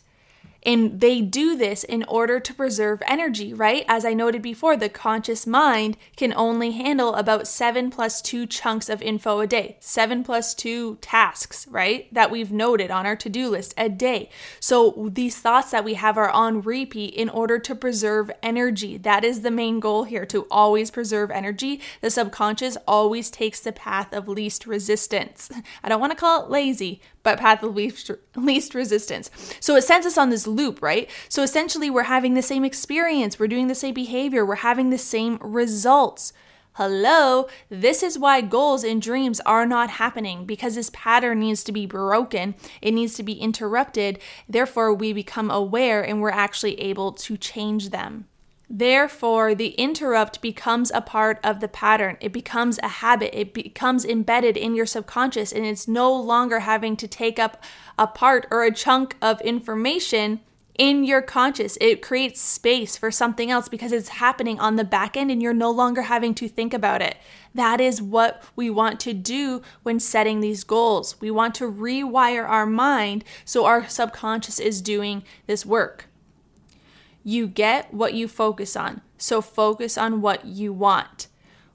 And 0.65 1.01
they 1.01 1.21
do 1.21 1.55
this 1.55 1.83
in 1.83 2.03
order 2.03 2.39
to 2.39 2.53
preserve 2.53 3.01
energy, 3.05 3.53
right? 3.53 3.85
As 3.87 4.05
I 4.05 4.13
noted 4.13 4.41
before, 4.41 4.77
the 4.77 4.89
conscious 4.89 5.45
mind 5.45 5.97
can 6.15 6.33
only 6.33 6.71
handle 6.71 7.15
about 7.15 7.47
seven 7.47 7.89
plus 7.89 8.21
two 8.21 8.45
chunks 8.45 8.89
of 8.89 9.01
info 9.01 9.39
a 9.39 9.47
day, 9.47 9.77
seven 9.79 10.23
plus 10.23 10.53
two 10.53 10.97
tasks, 11.01 11.67
right? 11.69 12.13
That 12.13 12.31
we've 12.31 12.51
noted 12.51 12.91
on 12.91 13.05
our 13.05 13.15
to 13.17 13.29
do 13.29 13.49
list 13.49 13.73
a 13.77 13.89
day. 13.89 14.29
So 14.59 15.09
these 15.11 15.37
thoughts 15.37 15.71
that 15.71 15.83
we 15.83 15.95
have 15.95 16.17
are 16.17 16.29
on 16.29 16.61
repeat 16.61 17.13
in 17.13 17.29
order 17.29 17.59
to 17.59 17.75
preserve 17.75 18.31
energy. 18.41 18.97
That 18.97 19.23
is 19.23 19.41
the 19.41 19.51
main 19.51 19.79
goal 19.79 20.03
here 20.03 20.25
to 20.27 20.47
always 20.49 20.91
preserve 20.91 21.31
energy. 21.31 21.81
The 22.01 22.09
subconscious 22.09 22.77
always 22.87 23.29
takes 23.29 23.59
the 23.59 23.71
path 23.71 24.13
of 24.13 24.27
least 24.27 24.65
resistance. 24.65 25.49
I 25.83 25.89
don't 25.89 26.01
want 26.01 26.11
to 26.11 26.17
call 26.17 26.43
it 26.45 26.49
lazy, 26.49 27.01
but 27.23 27.39
path 27.39 27.63
of 27.63 27.75
least, 27.75 28.11
least 28.35 28.75
resistance. 28.75 29.31
So 29.59 29.75
it 29.75 29.83
sends 29.83 30.05
us 30.05 30.17
on 30.17 30.29
this 30.29 30.45
loop, 30.45 30.81
right? 30.81 31.09
So 31.29 31.41
essentially, 31.41 31.89
we're 31.89 32.03
having 32.03 32.33
the 32.33 32.41
same 32.41 32.63
experience, 32.63 33.39
we're 33.39 33.47
doing 33.47 33.67
the 33.67 33.75
same 33.75 33.93
behavior, 33.93 34.45
we're 34.45 34.55
having 34.55 34.89
the 34.89 34.97
same 34.97 35.37
results. 35.41 36.33
Hello, 36.77 37.47
this 37.69 38.01
is 38.01 38.17
why 38.17 38.41
goals 38.41 38.83
and 38.83 38.99
dreams 38.99 39.39
are 39.41 39.63
not 39.63 39.91
happening 39.91 40.43
because 40.43 40.73
this 40.73 40.89
pattern 40.91 41.39
needs 41.39 41.63
to 41.65 41.71
be 41.71 41.85
broken. 41.85 42.55
It 42.81 42.93
needs 42.93 43.13
to 43.13 43.23
be 43.23 43.33
interrupted. 43.33 44.17
Therefore, 44.49 44.91
we 44.91 45.13
become 45.13 45.51
aware 45.51 46.01
and 46.01 46.19
we're 46.19 46.31
actually 46.31 46.79
able 46.81 47.11
to 47.11 47.37
change 47.37 47.91
them. 47.91 48.25
Therefore, 48.75 49.53
the 49.53 49.75
interrupt 49.75 50.41
becomes 50.41 50.89
a 50.95 50.99
part 50.99 51.39
of 51.43 51.59
the 51.59 51.67
pattern. 51.67 52.17
It 52.19 52.33
becomes 52.33 52.79
a 52.81 52.87
habit. 52.87 53.39
It 53.39 53.53
becomes 53.53 54.03
embedded 54.03 54.57
in 54.57 54.73
your 54.73 54.87
subconscious, 54.87 55.51
and 55.51 55.63
it's 55.63 55.87
no 55.87 56.11
longer 56.11 56.61
having 56.61 56.97
to 56.97 57.07
take 57.07 57.37
up 57.37 57.63
a 57.99 58.07
part 58.07 58.47
or 58.49 58.63
a 58.63 58.73
chunk 58.73 59.15
of 59.21 59.39
information 59.41 60.39
in 60.75 61.03
your 61.03 61.21
conscious. 61.21 61.77
It 61.79 62.01
creates 62.01 62.41
space 62.41 62.97
for 62.97 63.11
something 63.11 63.51
else 63.51 63.69
because 63.69 63.91
it's 63.91 64.09
happening 64.09 64.59
on 64.59 64.75
the 64.75 64.83
back 64.83 65.15
end 65.15 65.29
and 65.29 65.39
you're 65.39 65.53
no 65.53 65.69
longer 65.69 66.01
having 66.01 66.33
to 66.33 66.47
think 66.47 66.73
about 66.73 67.03
it. 67.03 67.17
That 67.53 67.79
is 67.79 68.01
what 68.01 68.43
we 68.55 68.71
want 68.71 68.99
to 69.01 69.13
do 69.13 69.61
when 69.83 69.99
setting 69.99 70.39
these 70.39 70.63
goals. 70.63 71.21
We 71.21 71.29
want 71.29 71.53
to 71.55 71.71
rewire 71.71 72.49
our 72.49 72.65
mind 72.65 73.23
so 73.45 73.65
our 73.65 73.87
subconscious 73.87 74.59
is 74.59 74.81
doing 74.81 75.21
this 75.45 75.63
work. 75.63 76.07
You 77.23 77.47
get 77.47 77.93
what 77.93 78.13
you 78.13 78.27
focus 78.27 78.75
on, 78.75 79.01
so 79.17 79.41
focus 79.41 79.97
on 79.97 80.21
what 80.21 80.45
you 80.45 80.73
want. 80.73 81.27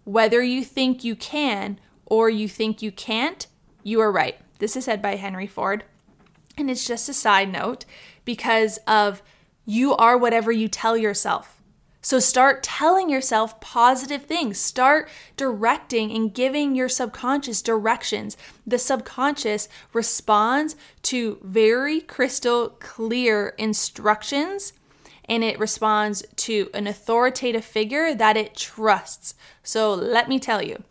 Whether 0.04 0.42
you 0.42 0.64
think 0.64 1.04
you 1.04 1.16
can 1.16 1.78
or 2.06 2.28
you 2.28 2.48
think 2.48 2.82
you 2.82 2.92
can't, 2.92 3.46
you 3.82 4.00
are 4.00 4.12
right. 4.12 4.36
This 4.58 4.76
is 4.76 4.84
said 4.84 5.00
by 5.00 5.16
Henry 5.16 5.46
Ford. 5.46 5.84
And 6.56 6.70
it's 6.70 6.86
just 6.86 7.08
a 7.08 7.14
side 7.14 7.50
note 7.50 7.84
because 8.24 8.78
of 8.86 9.22
you 9.64 9.94
are 9.96 10.18
whatever 10.18 10.50
you 10.50 10.68
tell 10.68 10.96
yourself. 10.96 11.62
So 12.00 12.18
start 12.20 12.62
telling 12.62 13.10
yourself 13.10 13.60
positive 13.60 14.22
things. 14.22 14.58
Start 14.58 15.08
directing 15.36 16.10
and 16.12 16.32
giving 16.32 16.74
your 16.74 16.88
subconscious 16.88 17.60
directions. 17.60 18.36
The 18.66 18.78
subconscious 18.78 19.68
responds 19.92 20.76
to 21.02 21.38
very 21.42 22.00
crystal 22.00 22.70
clear 22.80 23.48
instructions 23.58 24.72
and 25.28 25.44
it 25.44 25.58
responds 25.58 26.24
to 26.36 26.70
an 26.74 26.86
authoritative 26.86 27.64
figure 27.64 28.14
that 28.14 28.36
it 28.36 28.56
trusts. 28.56 29.34
So 29.62 29.92
let 29.94 30.28
me 30.28 30.38
tell 30.38 30.62
you, 30.62 30.82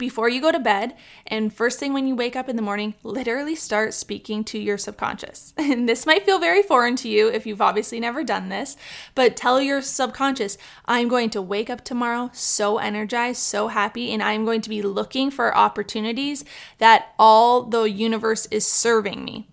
before 0.00 0.28
you 0.28 0.40
go 0.40 0.50
to 0.50 0.58
bed 0.58 0.96
and 1.26 1.52
first 1.52 1.78
thing 1.78 1.92
when 1.92 2.06
you 2.06 2.16
wake 2.16 2.34
up 2.34 2.48
in 2.48 2.56
the 2.56 2.62
morning, 2.62 2.94
literally 3.02 3.54
start 3.54 3.92
speaking 3.92 4.44
to 4.44 4.58
your 4.58 4.78
subconscious. 4.78 5.52
And 5.70 5.88
this 5.88 6.06
might 6.06 6.24
feel 6.24 6.40
very 6.40 6.62
foreign 6.62 6.96
to 6.96 7.08
you 7.08 7.28
if 7.28 7.46
you've 7.46 7.60
obviously 7.60 8.00
never 8.00 8.24
done 8.24 8.48
this, 8.48 8.76
but 9.14 9.36
tell 9.36 9.60
your 9.60 9.82
subconscious, 9.82 10.58
I'm 10.86 11.06
going 11.06 11.30
to 11.30 11.42
wake 11.42 11.70
up 11.70 11.84
tomorrow 11.84 12.30
so 12.32 12.78
energized, 12.78 13.40
so 13.40 13.68
happy, 13.68 14.12
and 14.12 14.22
I'm 14.22 14.44
going 14.44 14.62
to 14.62 14.70
be 14.70 14.82
looking 14.82 15.30
for 15.30 15.56
opportunities 15.56 16.44
that 16.78 17.14
all 17.18 17.62
the 17.62 17.82
universe 17.82 18.46
is 18.46 18.66
serving 18.66 19.24
me. 19.24 19.48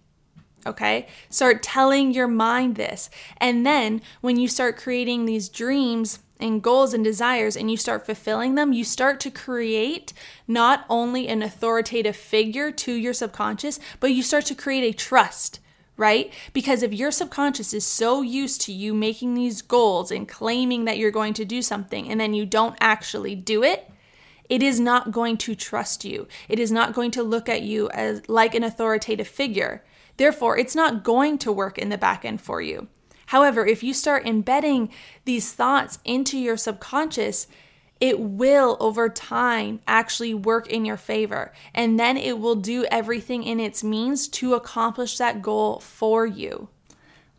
Okay? 0.68 1.08
Start 1.30 1.64
telling 1.64 2.14
your 2.14 2.28
mind 2.28 2.76
this. 2.76 3.10
And 3.38 3.66
then 3.66 4.02
when 4.22 4.38
you 4.38 4.48
start 4.48 4.78
creating 4.78 5.26
these 5.26 5.50
dreams, 5.50 6.20
and 6.40 6.62
goals 6.62 6.94
and 6.94 7.04
desires 7.04 7.56
and 7.56 7.72
you 7.72 7.78
start 7.78 8.06
fulfilling 8.06 8.56
them, 8.56 8.74
you 8.74 8.84
start 8.84 9.20
to 9.22 9.32
create 9.32 10.14
not 10.48 10.86
only 10.90 11.28
an 11.28 11.42
authoritative 11.42 12.16
figure 12.16 12.72
to 12.72 12.94
your 12.94 13.14
subconscious, 13.14 13.80
but 14.00 14.12
you 14.12 14.22
start 14.22 14.46
to 14.46 14.56
create 14.56 14.84
a 14.84 14.96
trust, 14.96 15.60
right? 15.96 16.32
Because 16.54 16.84
if 16.84 16.94
your 16.94 17.12
subconscious 17.12 17.74
is 17.74 17.86
so 17.86 18.22
used 18.22 18.62
to 18.62 18.72
you 18.72 18.94
making 18.94 19.34
these 19.34 19.62
goals 19.62 20.12
and 20.12 20.28
claiming 20.28 20.86
that 20.86 20.98
you're 20.98 21.12
going 21.12 21.34
to 21.34 21.46
do 21.46 21.62
something 21.62 22.10
and 22.10 22.20
then 22.20 22.34
you 22.34 22.46
don't 22.46 22.78
actually 22.80 23.36
do 23.36 23.64
it, 23.64 23.90
it 24.50 24.64
is 24.64 24.80
not 24.80 25.12
going 25.12 25.38
to 25.38 25.56
trust 25.56 26.06
you. 26.06 26.28
It 26.48 26.60
is 26.60 26.72
not 26.72 26.94
going 26.94 27.12
to 27.12 27.24
look 27.24 27.50
at 27.50 27.64
you 27.64 27.90
as 27.90 28.28
like 28.30 28.56
an 28.56 28.64
authoritative 28.64 29.28
figure. 29.28 29.84
Therefore, 30.18 30.58
it's 30.58 30.76
not 30.76 31.04
going 31.04 31.38
to 31.40 31.52
work 31.52 31.78
in 31.78 31.90
the 31.90 31.98
back 31.98 32.26
end 32.26 32.42
for 32.42 32.62
you. 32.62 32.88
However, 33.28 33.66
if 33.66 33.84
you 33.84 33.94
start 33.94 34.26
embedding 34.26 34.90
these 35.26 35.52
thoughts 35.54 36.00
into 36.04 36.38
your 36.38 36.58
subconscious, 36.58 37.48
it 38.00 38.20
will 38.20 38.78
over 38.80 39.10
time 39.10 39.82
actually 39.88 40.34
work 40.34 40.68
in 40.68 40.86
your 40.86 40.98
favor. 40.98 41.52
And 41.74 42.00
then 42.00 42.16
it 42.18 42.40
will 42.40 42.56
do 42.56 42.86
everything 42.86 43.44
in 43.44 43.60
its 43.60 43.84
means 43.84 44.28
to 44.30 44.54
accomplish 44.54 45.18
that 45.18 45.42
goal 45.42 45.80
for 45.80 46.26
you. 46.26 46.70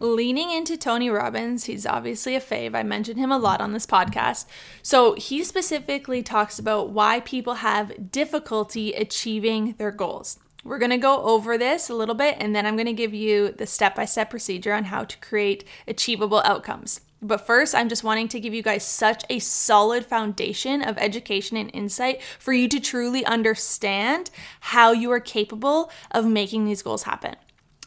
Leaning 0.00 0.50
into 0.50 0.76
Tony 0.76 1.11
Robbins, 1.11 1.64
he's 1.64 1.85
obviously 1.85 2.37
a 2.37 2.40
fave. 2.40 2.76
I 2.76 2.85
mentioned 2.85 3.18
him 3.18 3.32
a 3.32 3.38
lot 3.38 3.61
on 3.61 3.73
this 3.73 3.87
podcast. 3.87 4.47
So 4.82 5.14
he 5.14 5.42
specifically 5.42 6.23
talks 6.23 6.58
about 6.58 6.90
why 6.90 7.20
people 7.20 7.54
have 7.54 8.12
difficulty 8.12 8.92
achieving 8.92 9.75
their 9.78 9.90
goals. 9.90 10.38
We're 10.65 10.79
going 10.79 10.91
to 10.91 10.99
go 10.99 11.23
over 11.23 11.57
this 11.57 11.88
a 11.88 11.95
little 11.95 12.15
bit 12.15 12.37
and 12.41 12.55
then 12.55 12.67
I'm 12.67 12.77
going 12.77 12.87
to 12.87 12.93
give 12.93 13.15
you 13.15 13.50
the 13.50 13.67
step 13.67 13.95
by 13.95 14.05
step 14.05 14.31
procedure 14.31 14.73
on 14.73 14.85
how 14.85 15.05
to 15.05 15.17
create 15.19 15.65
achievable 15.87 16.43
outcomes. 16.45 17.00
But 17.21 17.47
first, 17.47 17.75
I'm 17.75 17.88
just 17.88 18.05
wanting 18.05 18.29
to 18.29 18.41
give 18.41 18.55
you 18.55 18.62
guys 18.62 18.87
such 18.87 19.25
a 19.29 19.41
solid 19.41 20.07
foundation 20.07 20.83
of 20.83 20.99
education 20.99 21.57
and 21.57 21.71
insight 21.75 22.23
for 22.38 22.53
you 22.53 22.69
to 22.69 22.79
truly 22.79 23.25
understand 23.25 24.31
how 24.61 24.93
you 24.93 25.11
are 25.11 25.21
capable 25.21 25.91
of 26.12 26.27
making 26.27 26.65
these 26.65 26.83
goals 26.83 27.05
happen. 27.05 27.35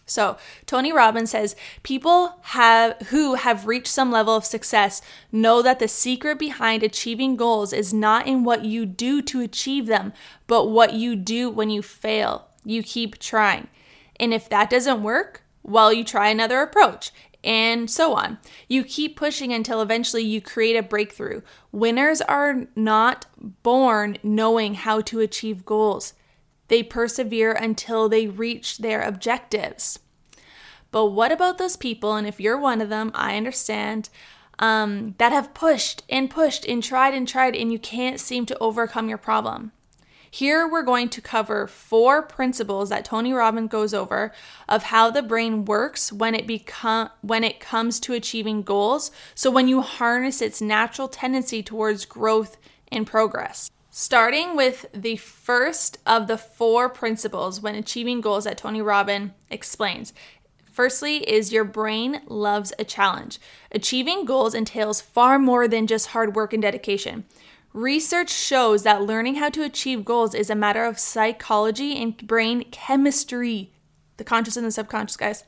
So, 0.06 0.36
Tony 0.66 0.92
Robbins 0.92 1.32
says 1.32 1.56
people 1.84 2.36
have 2.42 2.98
who 3.08 3.36
have 3.36 3.68
reached 3.68 3.88
some 3.88 4.12
level 4.12 4.36
of 4.36 4.44
success 4.44 5.02
know 5.32 5.62
that 5.62 5.80
the 5.80 5.88
secret 5.88 6.38
behind 6.38 6.84
achieving 6.84 7.38
goals 7.38 7.72
is 7.72 7.94
not 7.94 8.28
in 8.28 8.44
what 8.44 8.66
you 8.66 8.86
do 8.86 9.22
to 9.22 9.40
achieve 9.40 9.88
them, 9.88 10.12
but 10.48 10.66
what 10.66 10.94
you 10.94 11.16
do 11.16 11.50
when 11.50 11.70
you 11.70 11.82
fail 11.82 12.51
you 12.64 12.84
keep 12.84 13.20
trying. 13.20 13.68
And 14.20 14.34
if 14.34 14.50
that 14.50 14.70
doesn't 14.70 15.04
work, 15.04 15.44
well, 15.64 15.92
you 15.92 16.04
try 16.04 16.30
another 16.30 16.62
approach 16.62 17.12
and 17.44 17.90
so 17.90 18.14
on. 18.14 18.38
You 18.68 18.84
keep 18.84 19.16
pushing 19.16 19.52
until 19.52 19.82
eventually 19.82 20.24
you 20.24 20.42
create 20.42 20.76
a 20.76 20.84
breakthrough. 20.84 21.42
Winners 21.72 22.22
are 22.22 22.68
not 22.76 23.26
born 23.64 24.18
knowing 24.24 24.76
how 24.76 25.02
to 25.02 25.20
achieve 25.20 25.66
goals, 25.66 26.14
they 26.68 26.84
persevere 26.84 27.52
until 27.52 28.08
they 28.08 28.28
reach 28.28 28.78
their 28.78 29.02
objectives. 29.02 30.00
But 30.92 31.08
what 31.08 31.32
about 31.32 31.58
those 31.58 31.76
people? 31.76 32.16
And 32.16 32.26
if 32.26 32.40
you're 32.40 32.58
one 32.58 32.82
of 32.82 32.90
them, 32.90 33.12
I 33.14 33.36
understand. 33.36 34.10
Um, 34.60 35.16
that 35.18 35.32
have 35.32 35.54
pushed 35.54 36.04
and 36.08 36.30
pushed 36.30 36.66
and 36.66 36.84
tried 36.84 37.14
and 37.14 37.28
tried, 37.28 37.56
and 37.56 37.72
you 37.72 37.80
can't 37.80 38.20
seem 38.20 38.46
to 38.46 38.58
overcome 38.60 39.10
your 39.10 39.18
problem. 39.18 39.72
Here 40.34 40.66
we're 40.66 40.82
going 40.82 41.10
to 41.10 41.22
cover 41.22 41.68
four 41.68 42.22
principles 42.22 42.88
that 42.88 43.04
Tony 43.04 43.34
Robbins 43.34 43.70
goes 43.70 43.94
over 43.94 44.32
of 44.70 44.84
how 44.84 45.12
the 45.12 45.22
brain 45.22 45.66
works 45.66 46.14
when 46.14 46.34
it 46.34 46.48
become 46.48 47.10
when 47.20 47.44
it 47.44 47.60
comes 47.60 48.00
to 48.00 48.14
achieving 48.14 48.62
goals. 48.62 49.12
So 49.36 49.52
when 49.52 49.68
you 49.68 49.82
harness 49.82 50.42
its 50.42 50.62
natural 50.62 51.10
tendency 51.10 51.62
towards 51.62 52.06
growth 52.06 52.56
and 52.90 53.06
progress. 53.06 53.70
Starting 53.90 54.56
with 54.56 54.86
the 54.94 55.18
first 55.18 55.98
of 56.06 56.28
the 56.28 56.38
four 56.38 56.88
principles 56.88 57.60
when 57.60 57.76
achieving 57.76 58.22
goals 58.22 58.46
that 58.46 58.58
Tony 58.58 58.82
Robbins 58.82 59.32
explains. 59.50 60.14
Firstly, 60.72 61.30
is 61.30 61.52
your 61.52 61.66
brain 61.66 62.22
loves 62.28 62.72
a 62.80 62.86
challenge. 62.86 63.38
Achieving 63.74 64.24
goals 64.24 64.56
entails 64.56 65.02
far 65.02 65.38
more 65.38 65.68
than 65.68 65.86
just 65.86 66.08
hard 66.08 66.34
work 66.34 66.54
and 66.54 66.62
dedication. 66.62 67.26
Research 67.74 68.30
shows 68.30 68.84
that 68.84 69.04
learning 69.04 69.36
how 69.36 69.50
to 69.50 69.64
achieve 69.64 70.04
goals 70.04 70.36
is 70.36 70.50
a 70.50 70.56
matter 70.56 70.84
of 70.84 71.00
psychology 71.00 71.96
and 71.96 72.18
brain 72.28 72.66
chemistry. 72.70 73.72
The 74.18 74.26
conscious 74.26 74.58
and 74.58 74.66
the 74.66 74.72
subconscious, 74.72 75.16
guys. 75.16 75.46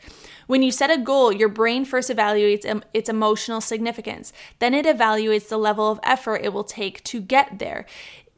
When 0.47 0.63
you 0.63 0.71
set 0.71 0.89
a 0.89 0.97
goal, 0.97 1.33
your 1.33 1.49
brain 1.49 1.83
first 1.83 2.09
evaluates 2.09 2.81
its 2.93 3.09
emotional 3.09 3.59
significance. 3.59 4.31
Then 4.59 4.73
it 4.73 4.85
evaluates 4.85 5.49
the 5.49 5.57
level 5.57 5.91
of 5.91 5.99
effort 6.01 6.41
it 6.43 6.53
will 6.53 6.63
take 6.63 7.03
to 7.03 7.19
get 7.19 7.59
there. 7.59 7.85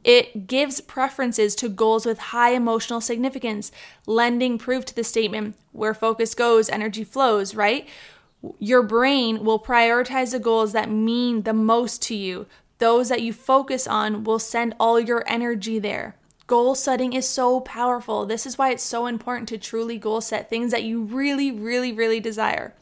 It 0.02 0.48
gives 0.48 0.80
preferences 0.80 1.54
to 1.56 1.68
goals 1.68 2.04
with 2.04 2.18
high 2.18 2.50
emotional 2.50 3.00
significance, 3.00 3.70
lending 4.04 4.58
proof 4.58 4.84
to 4.86 4.96
the 4.96 5.04
statement 5.04 5.56
where 5.72 5.94
focus 5.94 6.34
goes, 6.34 6.68
energy 6.68 7.04
flows, 7.04 7.54
right? 7.54 7.88
Your 8.58 8.82
brain 8.82 9.44
will 9.44 9.58
prioritize 9.58 10.32
the 10.32 10.38
goals 10.38 10.72
that 10.72 10.90
mean 10.90 11.42
the 11.42 11.54
most 11.54 12.02
to 12.02 12.14
you, 12.14 12.46
those 12.78 13.08
that 13.08 13.22
you 13.22 13.32
focus 13.32 13.86
on 13.86 14.24
will 14.24 14.38
send 14.38 14.74
all 14.78 15.00
your 15.00 15.24
energy 15.26 15.78
there. 15.78 16.16
Goal 16.46 16.74
setting 16.74 17.12
is 17.12 17.28
so 17.28 17.60
powerful. 17.60 18.24
This 18.24 18.46
is 18.46 18.56
why 18.56 18.70
it's 18.70 18.82
so 18.82 19.06
important 19.06 19.48
to 19.48 19.58
truly 19.58 19.98
goal 19.98 20.20
set 20.20 20.48
things 20.48 20.70
that 20.70 20.84
you 20.84 21.02
really, 21.02 21.50
really, 21.50 21.92
really 21.92 22.20
desire. 22.20 22.74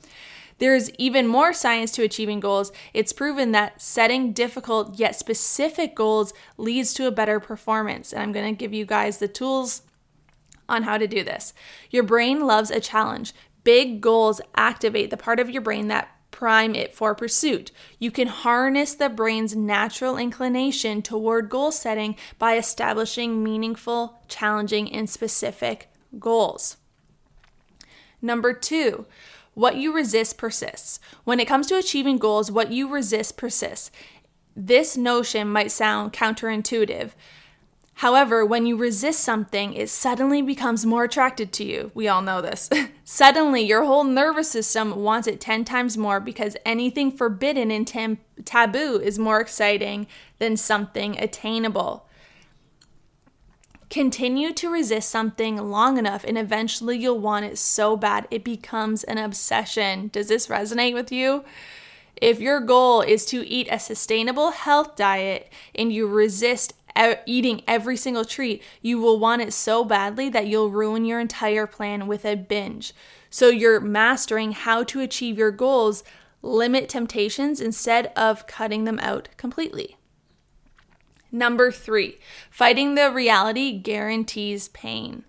There's 0.59 0.91
even 0.93 1.27
more 1.27 1.53
science 1.53 1.91
to 1.93 2.03
achieving 2.03 2.41
goals. 2.41 2.73
It's 2.93 3.13
proven 3.13 3.53
that 3.53 3.81
setting 3.81 4.33
difficult 4.33 4.99
yet 4.99 5.17
specific 5.17 5.95
goals 5.95 6.33
leads 6.57 6.95
to 6.95 7.07
a 7.07 7.13
better 7.13 7.41
performance. 7.41 8.13
And 8.13 8.23
I'm 8.23 8.33
going 8.33 8.55
to 8.55 8.59
give 8.59 8.73
you 8.73 8.85
guys 8.85 9.19
the 9.19 9.29
tools 9.29 9.83
on 10.69 10.85
how 10.85 10.99
to 10.99 11.07
do 11.07 11.25
this. 11.25 11.55
Your 11.91 12.03
brain 12.03 12.47
loves 12.47 12.71
a 12.71 12.81
challenge. 12.81 13.33
Big 13.65 14.01
goals 14.01 14.41
activate 14.57 15.11
the 15.11 15.17
part 15.17 15.41
of 15.41 15.51
your 15.51 15.63
brain 15.63 15.89
that 15.89 16.13
prime 16.35 16.75
it 16.75 16.93
for 16.93 17.14
pursuit. 17.14 17.71
You 18.00 18.11
can 18.11 18.26
harness 18.26 18.95
the 18.95 19.09
brain's 19.09 19.55
natural 19.55 20.17
inclination 20.17 21.00
toward 21.00 21.49
goal 21.49 21.71
setting 21.71 22.17
by 22.41 22.57
establishing 22.57 23.45
meaningful, 23.45 24.19
challenging, 24.26 24.93
and 24.93 25.09
specific 25.09 25.88
goals. 26.19 26.76
Number 28.21 28.53
two, 28.53 29.07
what 29.55 29.76
you 29.76 29.95
resist 29.95 30.37
persists. 30.37 30.99
When 31.23 31.38
it 31.38 31.47
comes 31.47 31.69
to 31.69 31.79
achieving 31.79 32.19
goals, 32.19 32.50
what 32.50 32.73
you 32.73 32.88
resist 32.88 33.37
persists. 33.37 33.93
This 34.57 34.97
notion 34.97 35.49
might 35.49 35.71
sound 35.71 36.12
counterintuitive. 36.12 37.12
However, 37.99 38.45
when 38.45 38.67
you 38.67 38.77
resist 38.77 39.21
something, 39.21 39.73
it 39.73 39.89
suddenly 39.89 40.43
becomes 40.43 40.85
more 40.85 41.05
attracted 41.05 41.53
to 41.55 41.65
you. 41.65 41.93
We 41.95 42.09
all 42.09 42.23
know 42.23 42.43
this. 42.43 42.69
suddenly, 43.05 43.63
your 43.63 43.85
whole 43.85 44.05
nervous 44.05 44.51
system 44.51 45.03
wants 45.03 45.29
it 45.29 45.41
10 45.41 45.65
times 45.65 45.97
more 45.97 46.19
because 46.19 46.57
anything 46.67 47.13
forbidden 47.13 47.71
and 47.71 47.87
tam- 47.87 48.19
taboo 48.45 49.01
is 49.01 49.19
more 49.19 49.41
exciting 49.41 50.09
than 50.39 50.57
something 50.57 51.17
attainable. 51.19 52.09
Continue 53.91 54.53
to 54.55 54.73
resist 54.73 55.09
something 55.09 55.57
long 55.57 55.97
enough, 55.97 56.25
and 56.25 56.37
eventually 56.37 56.99
you'll 56.99 57.21
want 57.21 57.45
it 57.45 57.59
so 57.59 57.97
bad 57.97 58.27
it 58.29 58.43
becomes 58.43 59.05
an 59.05 59.19
obsession. 59.19 60.09
Does 60.09 60.27
this 60.27 60.49
resonate 60.49 60.95
with 60.95 61.13
you? 61.13 61.45
If 62.17 62.41
your 62.41 62.59
goal 62.59 63.03
is 63.03 63.25
to 63.27 63.47
eat 63.47 63.69
a 63.71 63.79
sustainable 63.79 64.51
health 64.51 64.97
diet 64.97 65.53
and 65.75 65.93
you 65.93 66.09
resist 66.09 66.75
eating 67.27 67.63
every 67.67 67.97
single 67.97 68.25
treat, 68.25 68.63
you 68.81 68.99
will 68.99 69.19
want 69.19 69.43
it 69.43 69.53
so 69.53 69.85
badly 69.85 70.29
that 70.29 70.47
you'll 70.47 70.71
ruin 70.71 71.05
your 71.05 71.21
entire 71.21 71.67
plan 71.67 72.07
with 72.07 72.25
a 72.25 72.37
binge. 72.37 72.93
So 73.31 73.49
you're 73.49 73.81
mastering 73.81 74.53
how 74.53 74.85
to 74.85 75.01
achieve 75.01 75.37
your 75.37 75.51
goals, 75.51 76.05
limit 76.41 76.89
temptations 76.89 77.61
instead 77.61 78.13
of 78.15 78.47
cutting 78.47 78.85
them 78.85 79.01
out 79.01 79.29
completely. 79.37 79.97
Number 81.33 81.73
three, 81.73 82.19
fighting 82.49 82.95
the 82.95 83.11
reality 83.11 83.77
guarantees 83.77 84.69
pain. 84.69 85.25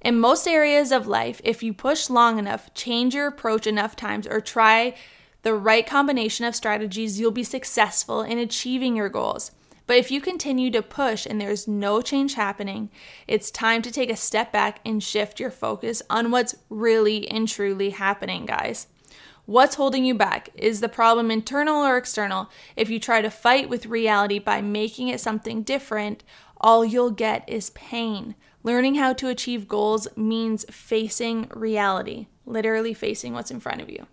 In 0.00 0.18
most 0.18 0.48
areas 0.48 0.92
of 0.92 1.06
life, 1.06 1.42
if 1.44 1.62
you 1.62 1.74
push 1.74 2.08
long 2.08 2.38
enough, 2.38 2.72
change 2.72 3.14
your 3.14 3.26
approach 3.26 3.66
enough 3.66 3.96
times, 3.96 4.26
or 4.26 4.40
try 4.40 4.94
the 5.42 5.52
right 5.52 5.86
combination 5.86 6.46
of 6.46 6.56
strategies, 6.56 7.20
you'll 7.20 7.30
be 7.30 7.44
successful 7.44 8.22
in 8.22 8.38
achieving 8.38 8.96
your 8.96 9.10
goals. 9.10 9.50
But 9.90 9.98
if 9.98 10.12
you 10.12 10.20
continue 10.20 10.70
to 10.70 10.82
push 10.82 11.26
and 11.26 11.40
there's 11.40 11.66
no 11.66 12.00
change 12.00 12.34
happening, 12.34 12.90
it's 13.26 13.50
time 13.50 13.82
to 13.82 13.90
take 13.90 14.08
a 14.08 14.14
step 14.14 14.52
back 14.52 14.78
and 14.84 15.02
shift 15.02 15.40
your 15.40 15.50
focus 15.50 16.00
on 16.08 16.30
what's 16.30 16.54
really 16.68 17.28
and 17.28 17.48
truly 17.48 17.90
happening, 17.90 18.46
guys. 18.46 18.86
What's 19.46 19.74
holding 19.74 20.04
you 20.04 20.14
back? 20.14 20.50
Is 20.54 20.80
the 20.80 20.88
problem 20.88 21.28
internal 21.32 21.84
or 21.84 21.96
external? 21.96 22.48
If 22.76 22.88
you 22.88 23.00
try 23.00 23.20
to 23.20 23.30
fight 23.30 23.68
with 23.68 23.86
reality 23.86 24.38
by 24.38 24.62
making 24.62 25.08
it 25.08 25.18
something 25.18 25.64
different, 25.64 26.22
all 26.60 26.84
you'll 26.84 27.10
get 27.10 27.42
is 27.48 27.70
pain. 27.70 28.36
Learning 28.62 28.94
how 28.94 29.12
to 29.14 29.26
achieve 29.26 29.66
goals 29.66 30.06
means 30.16 30.64
facing 30.70 31.48
reality, 31.52 32.28
literally 32.46 32.94
facing 32.94 33.32
what's 33.32 33.50
in 33.50 33.58
front 33.58 33.80
of 33.80 33.90
you. 33.90 34.06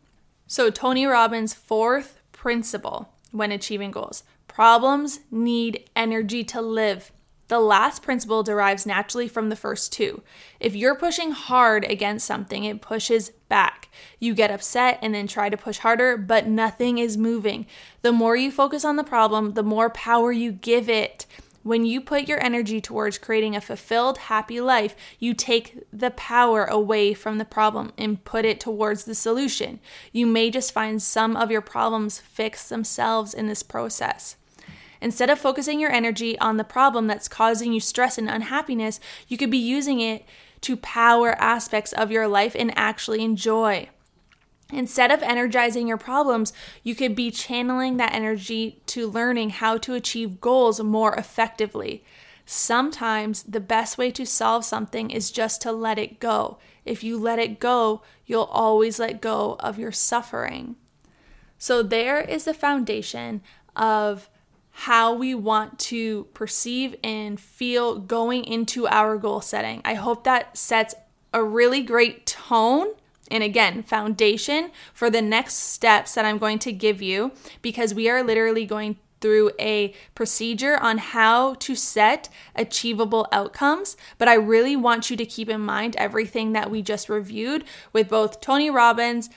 So, 0.47 0.71
Tony 0.71 1.05
Robbins' 1.05 1.53
fourth 1.53 2.19
principle 2.31 3.13
when 3.37 3.51
achieving 3.51 3.91
goals 3.91 4.23
Problems 4.47 5.19
need 5.29 5.87
energy 5.95 6.43
to 6.45 6.61
live. 6.61 7.11
The 7.47 7.59
last 7.59 8.01
principle 8.01 8.43
derives 8.43 8.85
naturally 8.85 9.27
from 9.27 9.49
the 9.49 9.55
first 9.55 9.93
two. 9.93 10.21
If 10.59 10.75
you're 10.75 10.95
pushing 10.95 11.31
hard 11.31 11.85
against 11.85 12.25
something, 12.25 12.65
it 12.65 12.81
pushes 12.81 13.29
back. 13.49 13.87
You 14.19 14.33
get 14.33 14.51
upset 14.51 14.99
and 15.01 15.13
then 15.13 15.27
try 15.27 15.49
to 15.49 15.55
push 15.55 15.77
harder, 15.77 16.17
but 16.17 16.47
nothing 16.47 16.97
is 16.97 17.17
moving. 17.17 17.67
The 18.01 18.11
more 18.11 18.35
you 18.35 18.51
focus 18.51 18.83
on 18.83 18.97
the 18.97 19.03
problem, 19.03 19.53
the 19.53 19.63
more 19.63 19.89
power 19.89 20.31
you 20.31 20.51
give 20.51 20.89
it. 20.89 21.25
When 21.67 21.85
you 21.85 21.99
put 21.99 22.29
your 22.29 22.41
energy 22.41 22.79
towards 22.79 23.17
creating 23.17 23.53
a 23.53 23.59
fulfilled, 23.59 24.19
happy 24.19 24.61
life, 24.61 24.95
you 25.19 25.33
take 25.33 25.83
the 25.91 26.11
power 26.11 26.63
away 26.63 27.13
from 27.13 27.39
the 27.39 27.43
problem 27.43 27.91
and 27.97 28.23
put 28.23 28.45
it 28.45 28.61
towards 28.61 29.03
the 29.03 29.13
solution. 29.13 29.81
You 30.13 30.27
may 30.27 30.49
just 30.49 30.71
find 30.71 31.01
some 31.01 31.35
of 31.35 31.51
your 31.51 31.59
problems 31.59 32.21
fix 32.21 32.69
themselves 32.69 33.33
in 33.33 33.47
this 33.47 33.63
process. 33.63 34.37
Instead 35.01 35.29
of 35.29 35.39
focusing 35.39 35.81
your 35.81 35.91
energy 35.91 36.39
on 36.39 36.55
the 36.55 36.63
problem 36.63 37.05
that's 37.05 37.27
causing 37.27 37.73
you 37.73 37.81
stress 37.81 38.17
and 38.17 38.29
unhappiness, 38.29 39.01
you 39.27 39.35
could 39.35 39.51
be 39.51 39.57
using 39.57 39.99
it 39.99 40.23
to 40.61 40.77
power 40.77 41.33
aspects 41.33 41.91
of 41.91 42.11
your 42.11 42.29
life 42.29 42.55
and 42.57 42.71
actually 42.77 43.21
enjoy. 43.25 43.89
Instead 44.71 45.11
of 45.11 45.23
energizing 45.23 45.87
your 45.87 45.97
problems, 45.97 46.51
you 46.83 46.93
could 46.93 47.15
be 47.15 47.31
channeling 47.31 47.97
that 47.97 48.13
energy 48.13 48.81
to 48.87 49.07
learning 49.07 49.51
how 49.51 49.77
to 49.77 49.93
achieve 49.93 50.41
goals 50.41 50.81
more 50.81 51.15
effectively. 51.15 52.03
Sometimes 52.45 53.43
the 53.43 53.59
best 53.59 53.97
way 53.97 54.11
to 54.11 54.25
solve 54.25 54.65
something 54.65 55.09
is 55.09 55.31
just 55.31 55.61
to 55.61 55.71
let 55.71 55.97
it 55.97 56.19
go. 56.19 56.57
If 56.85 57.03
you 57.03 57.17
let 57.17 57.39
it 57.39 57.59
go, 57.59 58.01
you'll 58.25 58.43
always 58.43 58.99
let 58.99 59.21
go 59.21 59.55
of 59.59 59.79
your 59.79 59.91
suffering. 59.91 60.75
So, 61.57 61.81
there 61.81 62.21
is 62.21 62.45
the 62.45 62.53
foundation 62.53 63.41
of 63.75 64.29
how 64.71 65.11
we 65.11 65.33
want 65.33 65.79
to 65.79 66.25
perceive 66.33 66.95
and 67.03 67.39
feel 67.39 67.97
going 67.97 68.45
into 68.45 68.87
our 68.87 69.17
goal 69.17 69.41
setting. 69.41 69.81
I 69.83 69.95
hope 69.95 70.23
that 70.23 70.55
sets 70.55 70.93
a 71.33 71.43
really 71.43 71.81
great 71.81 72.27
tone 72.27 72.89
and 73.29 73.43
again, 73.43 73.83
foundation 73.83 74.71
for 74.93 75.09
the 75.09 75.21
next 75.21 75.55
steps 75.55 76.13
that 76.13 76.25
I'm 76.25 76.37
going 76.37 76.59
to 76.59 76.71
give 76.71 77.01
you 77.01 77.31
because 77.61 77.93
we 77.93 78.09
are 78.09 78.23
literally 78.23 78.65
going 78.65 78.97
through 79.19 79.51
a 79.59 79.93
procedure 80.15 80.77
on 80.77 80.99
how 80.99 81.55
to 81.55 81.75
set 81.75 82.29
achievable 82.55 83.27
outcomes. 83.31 83.97
But 84.17 84.27
I 84.27 84.35
really 84.35 84.75
want 84.75 85.09
you 85.09 85.17
to 85.17 85.25
keep 85.25 85.49
in 85.49 85.61
mind 85.61 85.95
everything 85.95 86.53
that 86.53 86.69
we 86.69 86.81
just 86.81 87.09
reviewed 87.09 87.63
with 87.93 88.09
both 88.09 88.41
Tony 88.41 88.69
Robbins 88.69 89.29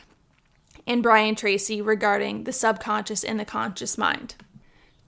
and 0.87 1.03
Brian 1.03 1.35
Tracy 1.35 1.81
regarding 1.81 2.45
the 2.45 2.53
subconscious 2.53 3.25
and 3.25 3.41
the 3.41 3.45
conscious 3.45 3.97
mind 3.97 4.35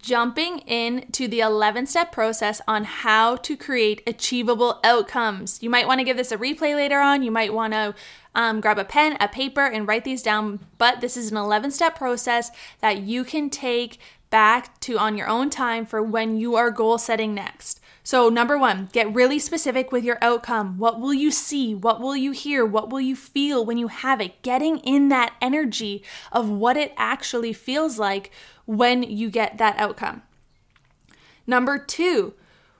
jumping 0.02 0.58
into 0.60 1.26
the 1.28 1.40
11 1.40 1.86
step 1.86 2.12
process 2.12 2.60
on 2.68 2.84
how 2.84 3.36
to 3.36 3.56
create 3.56 4.02
achievable 4.06 4.80
outcomes. 4.84 5.62
You 5.62 5.70
might 5.70 5.86
want 5.86 6.00
to 6.00 6.04
give 6.04 6.16
this 6.16 6.32
a 6.32 6.36
replay 6.36 6.74
later 6.74 7.00
on. 7.00 7.22
You 7.22 7.30
might 7.30 7.54
want 7.54 7.72
to 7.72 7.94
um, 8.34 8.60
grab 8.60 8.78
a 8.78 8.84
pen, 8.84 9.16
a 9.20 9.28
paper, 9.28 9.64
and 9.64 9.86
write 9.86 10.04
these 10.04 10.22
down. 10.22 10.60
But 10.76 11.00
this 11.00 11.16
is 11.16 11.30
an 11.30 11.36
11 11.36 11.70
step 11.70 11.96
process 11.96 12.50
that 12.80 12.98
you 12.98 13.24
can 13.24 13.48
take 13.48 13.98
back 14.28 14.80
to 14.80 14.98
on 14.98 15.16
your 15.16 15.28
own 15.28 15.50
time 15.50 15.86
for 15.86 16.02
when 16.02 16.36
you 16.36 16.56
are 16.56 16.70
goal 16.70 16.98
setting 16.98 17.34
next. 17.34 17.80
So, 18.04 18.28
number 18.28 18.58
one, 18.58 18.88
get 18.92 19.14
really 19.14 19.38
specific 19.38 19.92
with 19.92 20.02
your 20.02 20.18
outcome. 20.20 20.76
What 20.76 21.00
will 21.00 21.14
you 21.14 21.30
see? 21.30 21.72
What 21.72 22.00
will 22.00 22.16
you 22.16 22.32
hear? 22.32 22.66
What 22.66 22.90
will 22.90 23.00
you 23.00 23.14
feel 23.14 23.64
when 23.64 23.78
you 23.78 23.88
have 23.88 24.20
it? 24.20 24.42
Getting 24.42 24.78
in 24.78 25.08
that 25.10 25.34
energy 25.40 26.02
of 26.32 26.48
what 26.48 26.76
it 26.76 26.92
actually 26.96 27.52
feels 27.52 27.98
like 28.00 28.32
when 28.66 29.04
you 29.04 29.30
get 29.30 29.58
that 29.58 29.76
outcome. 29.78 30.22
Number 31.46 31.78
two, 31.78 32.34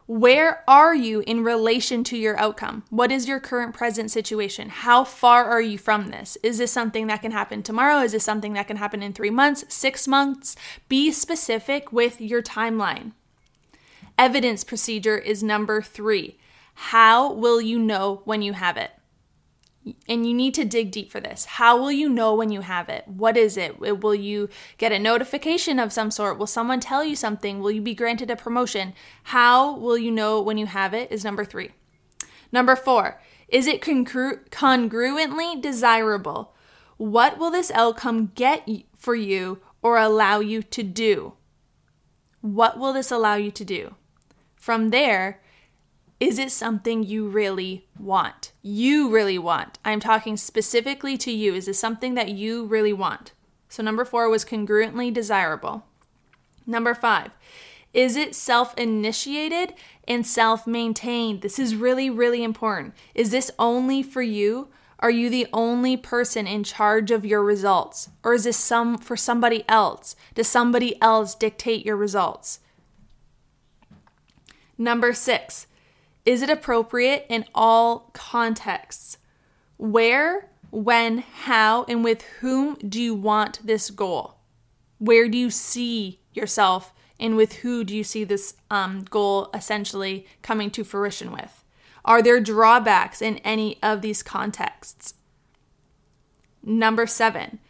where 0.06 0.64
are 0.68 0.94
you 0.94 1.20
in 1.20 1.44
relation 1.44 2.02
to 2.04 2.16
your 2.16 2.36
outcome? 2.36 2.84
What 2.90 3.12
is 3.12 3.28
your 3.28 3.38
current 3.38 3.74
present 3.74 4.10
situation? 4.10 4.68
How 4.68 5.04
far 5.04 5.44
are 5.44 5.60
you 5.60 5.78
from 5.78 6.10
this? 6.10 6.36
Is 6.42 6.58
this 6.58 6.72
something 6.72 7.06
that 7.06 7.22
can 7.22 7.30
happen 7.30 7.62
tomorrow? 7.62 8.00
Is 8.00 8.12
this 8.12 8.24
something 8.24 8.54
that 8.54 8.66
can 8.66 8.76
happen 8.76 9.02
in 9.02 9.12
three 9.12 9.30
months, 9.30 9.64
six 9.68 10.08
months? 10.08 10.56
Be 10.88 11.12
specific 11.12 11.92
with 11.92 12.20
your 12.20 12.42
timeline. 12.42 13.12
Evidence 14.18 14.64
procedure 14.64 15.18
is 15.18 15.42
number 15.42 15.82
three. 15.82 16.38
How 16.74 17.32
will 17.32 17.60
you 17.60 17.78
know 17.78 18.22
when 18.24 18.42
you 18.42 18.52
have 18.52 18.76
it? 18.76 18.90
And 20.08 20.24
you 20.24 20.32
need 20.32 20.54
to 20.54 20.64
dig 20.64 20.92
deep 20.92 21.10
for 21.10 21.18
this. 21.18 21.44
How 21.44 21.76
will 21.76 21.90
you 21.90 22.08
know 22.08 22.34
when 22.34 22.52
you 22.52 22.60
have 22.60 22.88
it? 22.88 23.08
What 23.08 23.36
is 23.36 23.56
it? 23.56 23.80
Will 23.80 24.14
you 24.14 24.48
get 24.78 24.92
a 24.92 24.98
notification 24.98 25.80
of 25.80 25.92
some 25.92 26.12
sort? 26.12 26.38
Will 26.38 26.46
someone 26.46 26.78
tell 26.78 27.04
you 27.04 27.16
something? 27.16 27.60
Will 27.60 27.72
you 27.72 27.80
be 27.80 27.94
granted 27.94 28.30
a 28.30 28.36
promotion? 28.36 28.94
How 29.24 29.76
will 29.76 29.98
you 29.98 30.12
know 30.12 30.40
when 30.40 30.56
you 30.56 30.66
have 30.66 30.94
it? 30.94 31.10
Is 31.10 31.24
number 31.24 31.44
three. 31.44 31.72
Number 32.52 32.76
four, 32.76 33.20
is 33.48 33.66
it 33.66 33.80
congru- 33.80 34.48
congruently 34.50 35.60
desirable? 35.60 36.54
What 36.96 37.38
will 37.38 37.50
this 37.50 37.72
outcome 37.72 38.30
get 38.34 38.68
for 38.96 39.16
you 39.16 39.60
or 39.82 39.98
allow 39.98 40.38
you 40.38 40.62
to 40.62 40.82
do? 40.84 41.32
What 42.40 42.78
will 42.78 42.92
this 42.92 43.10
allow 43.10 43.34
you 43.34 43.50
to 43.50 43.64
do? 43.64 43.94
From 44.62 44.90
there, 44.90 45.40
is 46.20 46.38
it 46.38 46.52
something 46.52 47.02
you 47.02 47.26
really 47.26 47.88
want? 47.98 48.52
You 48.62 49.10
really 49.10 49.36
want. 49.36 49.80
I'm 49.84 49.98
talking 49.98 50.36
specifically 50.36 51.18
to 51.18 51.32
you. 51.32 51.52
Is 51.52 51.66
this 51.66 51.80
something 51.80 52.14
that 52.14 52.28
you 52.28 52.64
really 52.66 52.92
want? 52.92 53.32
So, 53.68 53.82
number 53.82 54.04
four 54.04 54.28
was 54.28 54.44
congruently 54.44 55.12
desirable. 55.12 55.82
Number 56.64 56.94
five, 56.94 57.32
is 57.92 58.14
it 58.14 58.36
self 58.36 58.72
initiated 58.78 59.74
and 60.06 60.24
self 60.24 60.64
maintained? 60.64 61.42
This 61.42 61.58
is 61.58 61.74
really, 61.74 62.08
really 62.08 62.44
important. 62.44 62.94
Is 63.16 63.32
this 63.32 63.50
only 63.58 64.00
for 64.00 64.22
you? 64.22 64.68
Are 65.00 65.10
you 65.10 65.28
the 65.28 65.48
only 65.52 65.96
person 65.96 66.46
in 66.46 66.62
charge 66.62 67.10
of 67.10 67.26
your 67.26 67.42
results? 67.42 68.10
Or 68.22 68.32
is 68.32 68.44
this 68.44 68.58
some 68.58 68.96
for 68.96 69.16
somebody 69.16 69.64
else? 69.68 70.14
Does 70.36 70.46
somebody 70.46 71.02
else 71.02 71.34
dictate 71.34 71.84
your 71.84 71.96
results? 71.96 72.60
Number 74.78 75.12
6. 75.12 75.66
Is 76.24 76.42
it 76.42 76.50
appropriate 76.50 77.26
in 77.28 77.44
all 77.54 78.10
contexts? 78.12 79.18
Where, 79.76 80.50
when, 80.70 81.18
how, 81.18 81.84
and 81.88 82.04
with 82.04 82.22
whom 82.40 82.76
do 82.76 83.00
you 83.00 83.14
want 83.14 83.60
this 83.64 83.90
goal? 83.90 84.36
Where 84.98 85.28
do 85.28 85.36
you 85.36 85.50
see 85.50 86.20
yourself 86.32 86.92
and 87.18 87.36
with 87.36 87.56
who 87.56 87.84
do 87.84 87.96
you 87.96 88.04
see 88.04 88.24
this 88.24 88.54
um, 88.70 89.04
goal 89.08 89.48
essentially 89.54 90.26
coming 90.42 90.70
to 90.70 90.84
fruition 90.84 91.32
with? 91.32 91.64
Are 92.04 92.22
there 92.22 92.40
drawbacks 92.40 93.22
in 93.22 93.38
any 93.38 93.78
of 93.82 94.02
these 94.02 94.22
contexts? 94.22 95.14
Number 96.64 97.06
seven, 97.06 97.60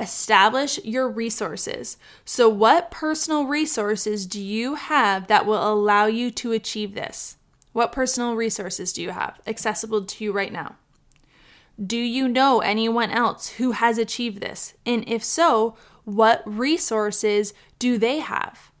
establish 0.00 0.78
your 0.84 1.08
resources. 1.08 1.96
So, 2.24 2.48
what 2.48 2.90
personal 2.90 3.46
resources 3.46 4.26
do 4.26 4.40
you 4.40 4.76
have 4.76 5.26
that 5.26 5.46
will 5.46 5.72
allow 5.72 6.06
you 6.06 6.30
to 6.32 6.52
achieve 6.52 6.94
this? 6.94 7.36
What 7.72 7.92
personal 7.92 8.34
resources 8.34 8.92
do 8.92 9.02
you 9.02 9.10
have 9.10 9.40
accessible 9.46 10.04
to 10.04 10.24
you 10.24 10.32
right 10.32 10.52
now? 10.52 10.76
Do 11.84 11.96
you 11.96 12.26
know 12.26 12.60
anyone 12.60 13.10
else 13.10 13.50
who 13.50 13.72
has 13.72 13.98
achieved 13.98 14.40
this? 14.40 14.74
And 14.84 15.08
if 15.08 15.22
so, 15.22 15.76
what 16.04 16.42
resources 16.44 17.54
do 17.78 17.98
they 17.98 18.18
have? 18.18 18.72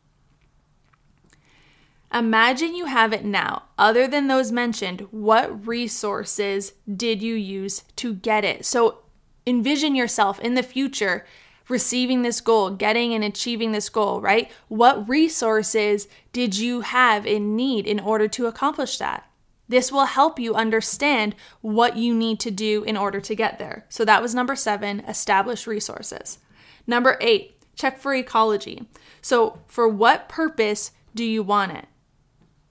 Imagine 2.12 2.74
you 2.74 2.86
have 2.86 3.12
it 3.12 3.24
now. 3.24 3.64
Other 3.76 4.08
than 4.08 4.28
those 4.28 4.50
mentioned, 4.50 5.02
what 5.10 5.66
resources 5.66 6.72
did 6.90 7.22
you 7.22 7.34
use 7.34 7.84
to 7.96 8.14
get 8.14 8.44
it? 8.44 8.64
So 8.64 9.00
envision 9.48 9.94
yourself 9.94 10.38
in 10.40 10.54
the 10.54 10.62
future 10.62 11.24
receiving 11.68 12.22
this 12.22 12.40
goal, 12.40 12.70
getting 12.70 13.12
and 13.14 13.22
achieving 13.22 13.72
this 13.72 13.88
goal, 13.88 14.20
right? 14.20 14.50
What 14.68 15.08
resources 15.08 16.08
did 16.32 16.56
you 16.56 16.80
have 16.80 17.26
in 17.26 17.56
need 17.56 17.86
in 17.86 18.00
order 18.00 18.26
to 18.28 18.46
accomplish 18.46 18.98
that? 18.98 19.28
This 19.68 19.92
will 19.92 20.06
help 20.06 20.38
you 20.38 20.54
understand 20.54 21.34
what 21.60 21.96
you 21.96 22.14
need 22.14 22.40
to 22.40 22.50
do 22.50 22.84
in 22.84 22.96
order 22.96 23.20
to 23.20 23.34
get 23.34 23.58
there. 23.58 23.84
So 23.90 24.04
that 24.06 24.22
was 24.22 24.34
number 24.34 24.56
seven, 24.56 25.00
establish 25.00 25.66
resources. 25.66 26.38
Number 26.86 27.18
eight, 27.20 27.58
check 27.74 27.98
for 27.98 28.14
ecology. 28.14 28.88
So, 29.20 29.60
for 29.66 29.86
what 29.86 30.28
purpose 30.28 30.92
do 31.14 31.24
you 31.24 31.42
want 31.42 31.72
it? 31.72 31.86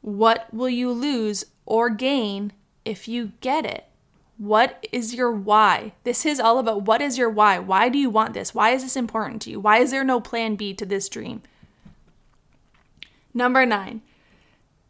What 0.02 0.52
will 0.52 0.70
you 0.70 0.92
lose 0.92 1.46
or 1.66 1.90
gain 1.92 2.54
if 2.84 3.08
you 3.08 3.34
get 3.42 3.66
it? 3.66 3.86
What 4.38 4.86
is 4.92 5.16
your 5.16 5.32
why? 5.32 5.94
This 6.04 6.26
is 6.26 6.40
all 6.40 6.60
about 6.60 6.84
what 6.84 7.02
is 7.02 7.18
your 7.18 7.30
why? 7.30 7.58
Why 7.58 7.90
do 7.90 7.98
you 7.98 8.10
want 8.10 8.34
this? 8.34 8.54
Why 8.54 8.70
is 8.72 8.84
this 8.84 8.96
important 8.96 9.42
to 9.44 9.50
you? 9.50 9.60
Why 9.60 9.80
is 9.80 9.92
there 9.92 10.04
no 10.04 10.22
plan 10.22 10.56
B 10.56 10.74
to 10.76 10.86
this 10.86 11.10
dream? 11.10 11.42
Number 13.34 13.66
nine, 13.66 14.02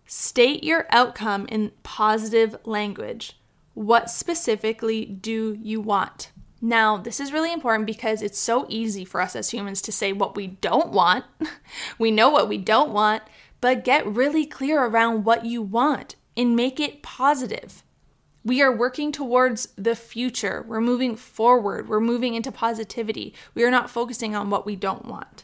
state 0.06 0.64
your 0.64 0.86
outcome 0.90 1.48
in 1.48 1.72
positive 1.84 2.58
language. 2.66 3.38
What 3.74 4.10
specifically 4.10 5.06
do 5.06 5.58
you 5.62 5.80
want? 5.80 6.32
Now, 6.60 6.98
this 6.98 7.20
is 7.20 7.32
really 7.32 7.54
important 7.54 7.86
because 7.86 8.22
it's 8.22 8.40
so 8.40 8.66
easy 8.68 9.06
for 9.06 9.22
us 9.22 9.36
as 9.36 9.52
humans 9.52 9.82
to 9.84 9.92
say 9.92 10.12
what 10.12 10.36
we 10.36 10.48
don't 10.48 10.92
want. 10.92 11.26
we 12.00 12.10
know 12.10 12.30
what 12.30 12.50
we 12.50 12.58
don't 12.58 12.92
want, 12.92 13.24
but 13.62 13.84
get 13.84 14.08
really 14.08 14.46
clear 14.46 14.84
around 14.84 15.24
what 15.24 15.46
you 15.46 15.62
want 15.62 16.16
and 16.36 16.56
make 16.56 16.80
it 16.80 17.04
positive. 17.04 17.84
We 18.48 18.62
are 18.62 18.74
working 18.74 19.12
towards 19.12 19.68
the 19.76 19.94
future. 19.94 20.64
We're 20.66 20.80
moving 20.80 21.18
forward. 21.18 21.90
We're 21.90 22.00
moving 22.00 22.34
into 22.34 22.50
positivity. 22.50 23.34
We 23.54 23.66
are 23.66 23.70
not 23.70 23.90
focusing 23.90 24.38
on 24.38 24.50
what 24.50 24.66
we 24.66 24.78
don't 24.78 25.04
want. 25.04 25.44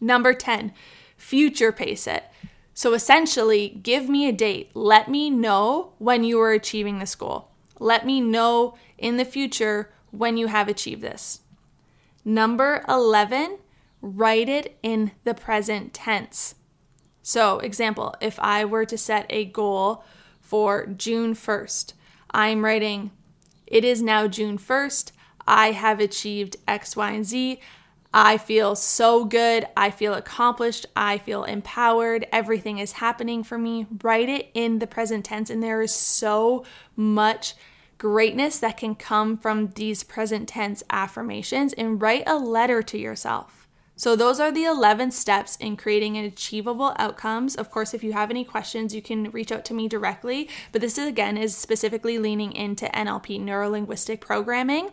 Number 0.00 0.32
10, 0.32 0.72
future 1.16 1.72
pace 1.72 2.06
it. 2.06 2.22
So 2.72 2.94
essentially, 2.94 3.80
give 3.82 4.08
me 4.08 4.28
a 4.28 4.32
date. 4.32 4.70
Let 4.74 5.10
me 5.10 5.28
know 5.28 5.94
when 5.98 6.22
you 6.22 6.40
are 6.40 6.52
achieving 6.52 7.00
this 7.00 7.16
goal. 7.16 7.50
Let 7.80 8.06
me 8.06 8.20
know 8.20 8.76
in 8.96 9.16
the 9.16 9.24
future 9.24 9.90
when 10.12 10.36
you 10.36 10.46
have 10.46 10.68
achieved 10.68 11.02
this. 11.02 11.40
Number 12.24 12.84
11, 12.88 13.58
write 14.00 14.48
it 14.48 14.78
in 14.84 15.10
the 15.24 15.34
present 15.34 15.92
tense. 15.92 16.54
So, 17.24 17.58
example, 17.58 18.14
if 18.20 18.38
I 18.38 18.64
were 18.64 18.84
to 18.84 18.96
set 18.96 19.26
a 19.30 19.46
goal 19.46 20.04
for 20.52 20.84
June 20.84 21.32
1st, 21.32 21.94
I'm 22.30 22.62
writing, 22.62 23.10
it 23.66 23.86
is 23.86 24.02
now 24.02 24.28
June 24.28 24.58
1st. 24.58 25.10
I 25.46 25.70
have 25.70 25.98
achieved 25.98 26.58
X, 26.68 26.94
Y, 26.94 27.10
and 27.10 27.24
Z. 27.24 27.58
I 28.12 28.36
feel 28.36 28.76
so 28.76 29.24
good. 29.24 29.66
I 29.74 29.90
feel 29.90 30.12
accomplished. 30.12 30.84
I 30.94 31.16
feel 31.16 31.44
empowered. 31.44 32.26
Everything 32.30 32.80
is 32.80 32.92
happening 32.92 33.42
for 33.42 33.56
me. 33.56 33.86
Write 34.02 34.28
it 34.28 34.50
in 34.52 34.78
the 34.78 34.86
present 34.86 35.24
tense. 35.24 35.48
And 35.48 35.62
there 35.62 35.80
is 35.80 35.94
so 35.94 36.66
much 36.96 37.54
greatness 37.96 38.58
that 38.58 38.76
can 38.76 38.94
come 38.94 39.38
from 39.38 39.68
these 39.68 40.02
present 40.02 40.50
tense 40.50 40.82
affirmations. 40.90 41.72
And 41.72 41.98
write 41.98 42.24
a 42.26 42.36
letter 42.36 42.82
to 42.82 42.98
yourself. 42.98 43.61
So, 44.02 44.16
those 44.16 44.40
are 44.40 44.50
the 44.50 44.64
11 44.64 45.12
steps 45.12 45.54
in 45.60 45.76
creating 45.76 46.16
an 46.16 46.24
achievable 46.24 46.92
outcomes. 46.98 47.54
Of 47.54 47.70
course, 47.70 47.94
if 47.94 48.02
you 48.02 48.14
have 48.14 48.30
any 48.30 48.44
questions, 48.44 48.92
you 48.92 49.00
can 49.00 49.30
reach 49.30 49.52
out 49.52 49.64
to 49.66 49.74
me 49.74 49.86
directly. 49.86 50.48
But 50.72 50.80
this 50.80 50.98
is 50.98 51.06
again 51.06 51.36
is 51.36 51.56
specifically 51.56 52.18
leaning 52.18 52.50
into 52.50 52.86
NLP, 52.86 53.40
neuro 53.40 53.70
linguistic 53.70 54.20
programming 54.20 54.90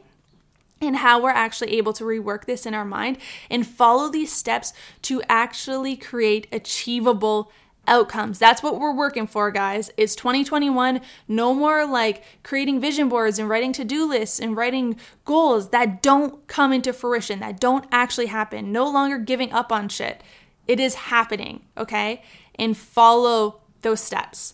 and 0.79 0.97
how 0.97 1.19
we're 1.19 1.31
actually 1.31 1.75
able 1.75 1.91
to 1.93 2.03
rework 2.03 2.45
this 2.45 2.67
in 2.67 2.75
our 2.75 2.85
mind 2.85 3.17
and 3.49 3.65
follow 3.65 4.09
these 4.09 4.31
steps 4.31 4.73
to 5.01 5.23
actually 5.27 5.95
create 5.95 6.45
achievable 6.51 7.51
outcomes. 7.89 8.39
That's 8.39 8.63
what 8.63 8.79
we're 8.79 8.95
working 8.95 9.27
for, 9.27 9.51
guys. 9.51 9.91
It's 9.97 10.15
2021. 10.15 11.01
No 11.27 11.53
more 11.53 11.85
like 11.85 12.23
creating 12.43 12.79
vision 12.79 13.09
boards 13.09 13.39
and 13.39 13.49
writing 13.49 13.73
to 13.73 13.83
do 13.83 14.07
lists 14.07 14.39
and 14.39 14.55
writing 14.55 14.95
goals 15.25 15.71
that 15.71 16.01
don't 16.01 16.47
come 16.47 16.71
into 16.71 16.93
fruition, 16.93 17.39
that 17.39 17.59
don't 17.59 17.85
actually 17.91 18.27
happen. 18.27 18.71
No 18.71 18.89
longer 18.89 19.17
giving 19.17 19.51
up 19.51 19.71
on 19.71 19.89
shit. 19.89 20.23
It 20.67 20.79
is 20.79 20.95
happening, 20.95 21.63
okay? 21.75 22.21
And 22.55 22.77
follow 22.77 23.61
those 23.81 23.99
steps. 23.99 24.53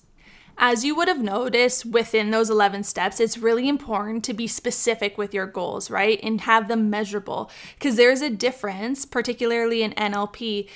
As 0.58 0.86
you 0.86 0.96
would 0.96 1.10
have 1.10 1.22
noticed 1.22 1.86
within 1.86 2.32
those 2.32 2.50
11 2.50 2.84
steps, 2.84 3.20
it's 3.20 3.38
really 3.38 3.68
important 3.68 4.24
to 4.24 4.34
be 4.34 4.48
specific 4.48 5.18
with 5.18 5.34
your 5.34 5.48
goals, 5.48 5.92
right? 5.92 6.18
And 6.24 6.40
have 6.42 6.70
them 6.70 6.90
measurable 6.90 7.52
because 7.78 7.98
there's 7.98 8.22
a 8.22 8.30
difference, 8.30 9.06
particularly 9.06 9.84
in 9.84 9.92
NLP, 9.92 10.70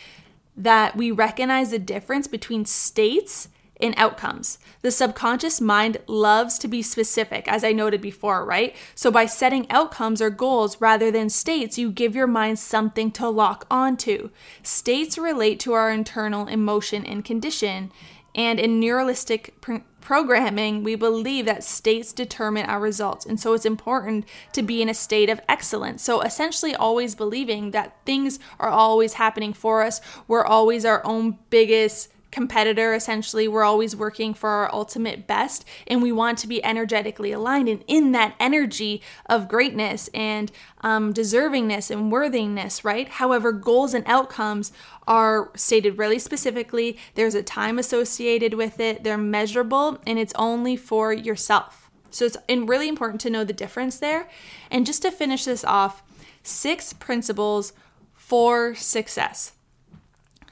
that 0.60 0.95
we 0.95 1.10
recognize 1.10 1.72
the 1.72 1.80
difference 1.80 2.28
between 2.28 2.65
states 2.65 3.48
and 3.82 3.93
outcomes. 3.95 4.60
The 4.82 4.91
subconscious 4.91 5.62
mind 5.62 6.00
loves 6.06 6.60
to 6.60 6.67
be 6.67 6.82
specific, 6.82 7.48
as 7.48 7.63
I 7.63 7.72
noted 7.72 8.02
before, 8.02 8.45
right? 8.45 8.76
So 8.93 9.10
by 9.10 9.26
setting 9.26 9.72
outcomes 9.72 10.22
or 10.22 10.30
goals 10.30 10.82
rather 10.82 11.10
than 11.12 11.30
states, 11.30 11.78
you 11.78 11.89
give 11.89 12.13
your 12.13 12.28
mind 12.28 12.60
something 12.60 13.10
to 13.12 13.30
lock 13.30 13.65
onto. 13.72 14.32
States 14.63 15.17
relate 15.17 15.62
to 15.62 15.72
our 15.72 15.89
internal 15.89 16.48
emotion 16.48 17.06
and 17.06 17.24
condition. 17.24 17.91
And 18.39 18.58
in 18.58 18.80
neuralistic 18.80 19.49
pr- 19.60 19.84
programming, 19.99 20.82
we 20.82 20.95
believe 20.95 21.45
that 21.45 21.62
states 21.62 22.13
determine 22.13 22.67
our 22.67 22.80
results. 22.80 23.25
And 23.25 23.38
so 23.38 23.52
it's 23.54 23.65
important 23.65 24.23
to 24.54 24.62
be 24.62 24.82
in 24.82 24.88
a 24.88 24.93
state 24.93 25.30
of 25.30 25.41
excellence. 25.49 26.02
So 26.04 26.21
essentially, 26.21 26.73
always 26.73 27.15
believing 27.15 27.71
that 27.71 27.97
things 28.06 28.39
are 28.58 28.69
always 28.69 29.15
happening 29.15 29.52
for 29.52 29.84
us. 29.84 29.99
We're 30.25 30.45
always 30.45 30.86
our 30.86 31.06
own 31.06 31.38
biggest 31.49 32.13
competitor 32.31 32.93
essentially 32.93 33.47
we're 33.47 33.63
always 33.63 33.95
working 33.95 34.33
for 34.33 34.49
our 34.49 34.73
ultimate 34.73 35.25
best 35.25 35.65
and 35.87 36.01
we 36.01 36.11
want 36.11 36.37
to 36.37 36.47
be 36.47 36.63
energetically 36.63 37.31
aligned 37.31 37.67
and 37.67 37.83
in 37.87 38.11
that 38.11 38.35
energy 38.39 39.01
of 39.25 39.47
greatness 39.47 40.09
and 40.13 40.51
um, 40.81 41.13
deservingness 41.13 41.89
and 41.89 42.11
worthiness 42.11 42.85
right? 42.85 43.09
However 43.09 43.51
goals 43.51 43.93
and 43.93 44.05
outcomes 44.07 44.71
are 45.07 45.49
stated 45.55 45.97
really 45.97 46.19
specifically. 46.19 46.97
There's 47.15 47.35
a 47.35 47.43
time 47.43 47.79
associated 47.79 48.53
with 48.53 48.79
it. 48.79 49.03
They're 49.03 49.17
measurable 49.17 49.99
and 50.05 50.19
it's 50.19 50.33
only 50.35 50.75
for 50.75 51.11
yourself. 51.11 51.89
So 52.11 52.25
it's 52.25 52.37
really 52.47 52.87
important 52.87 53.21
to 53.21 53.29
know 53.29 53.43
the 53.43 53.53
difference 53.53 53.99
there. 53.99 54.29
And 54.71 54.85
just 54.85 55.01
to 55.01 55.11
finish 55.11 55.45
this 55.45 55.63
off 55.63 56.03
six 56.43 56.93
principles 56.93 57.73
for 58.13 58.75
success 58.75 59.53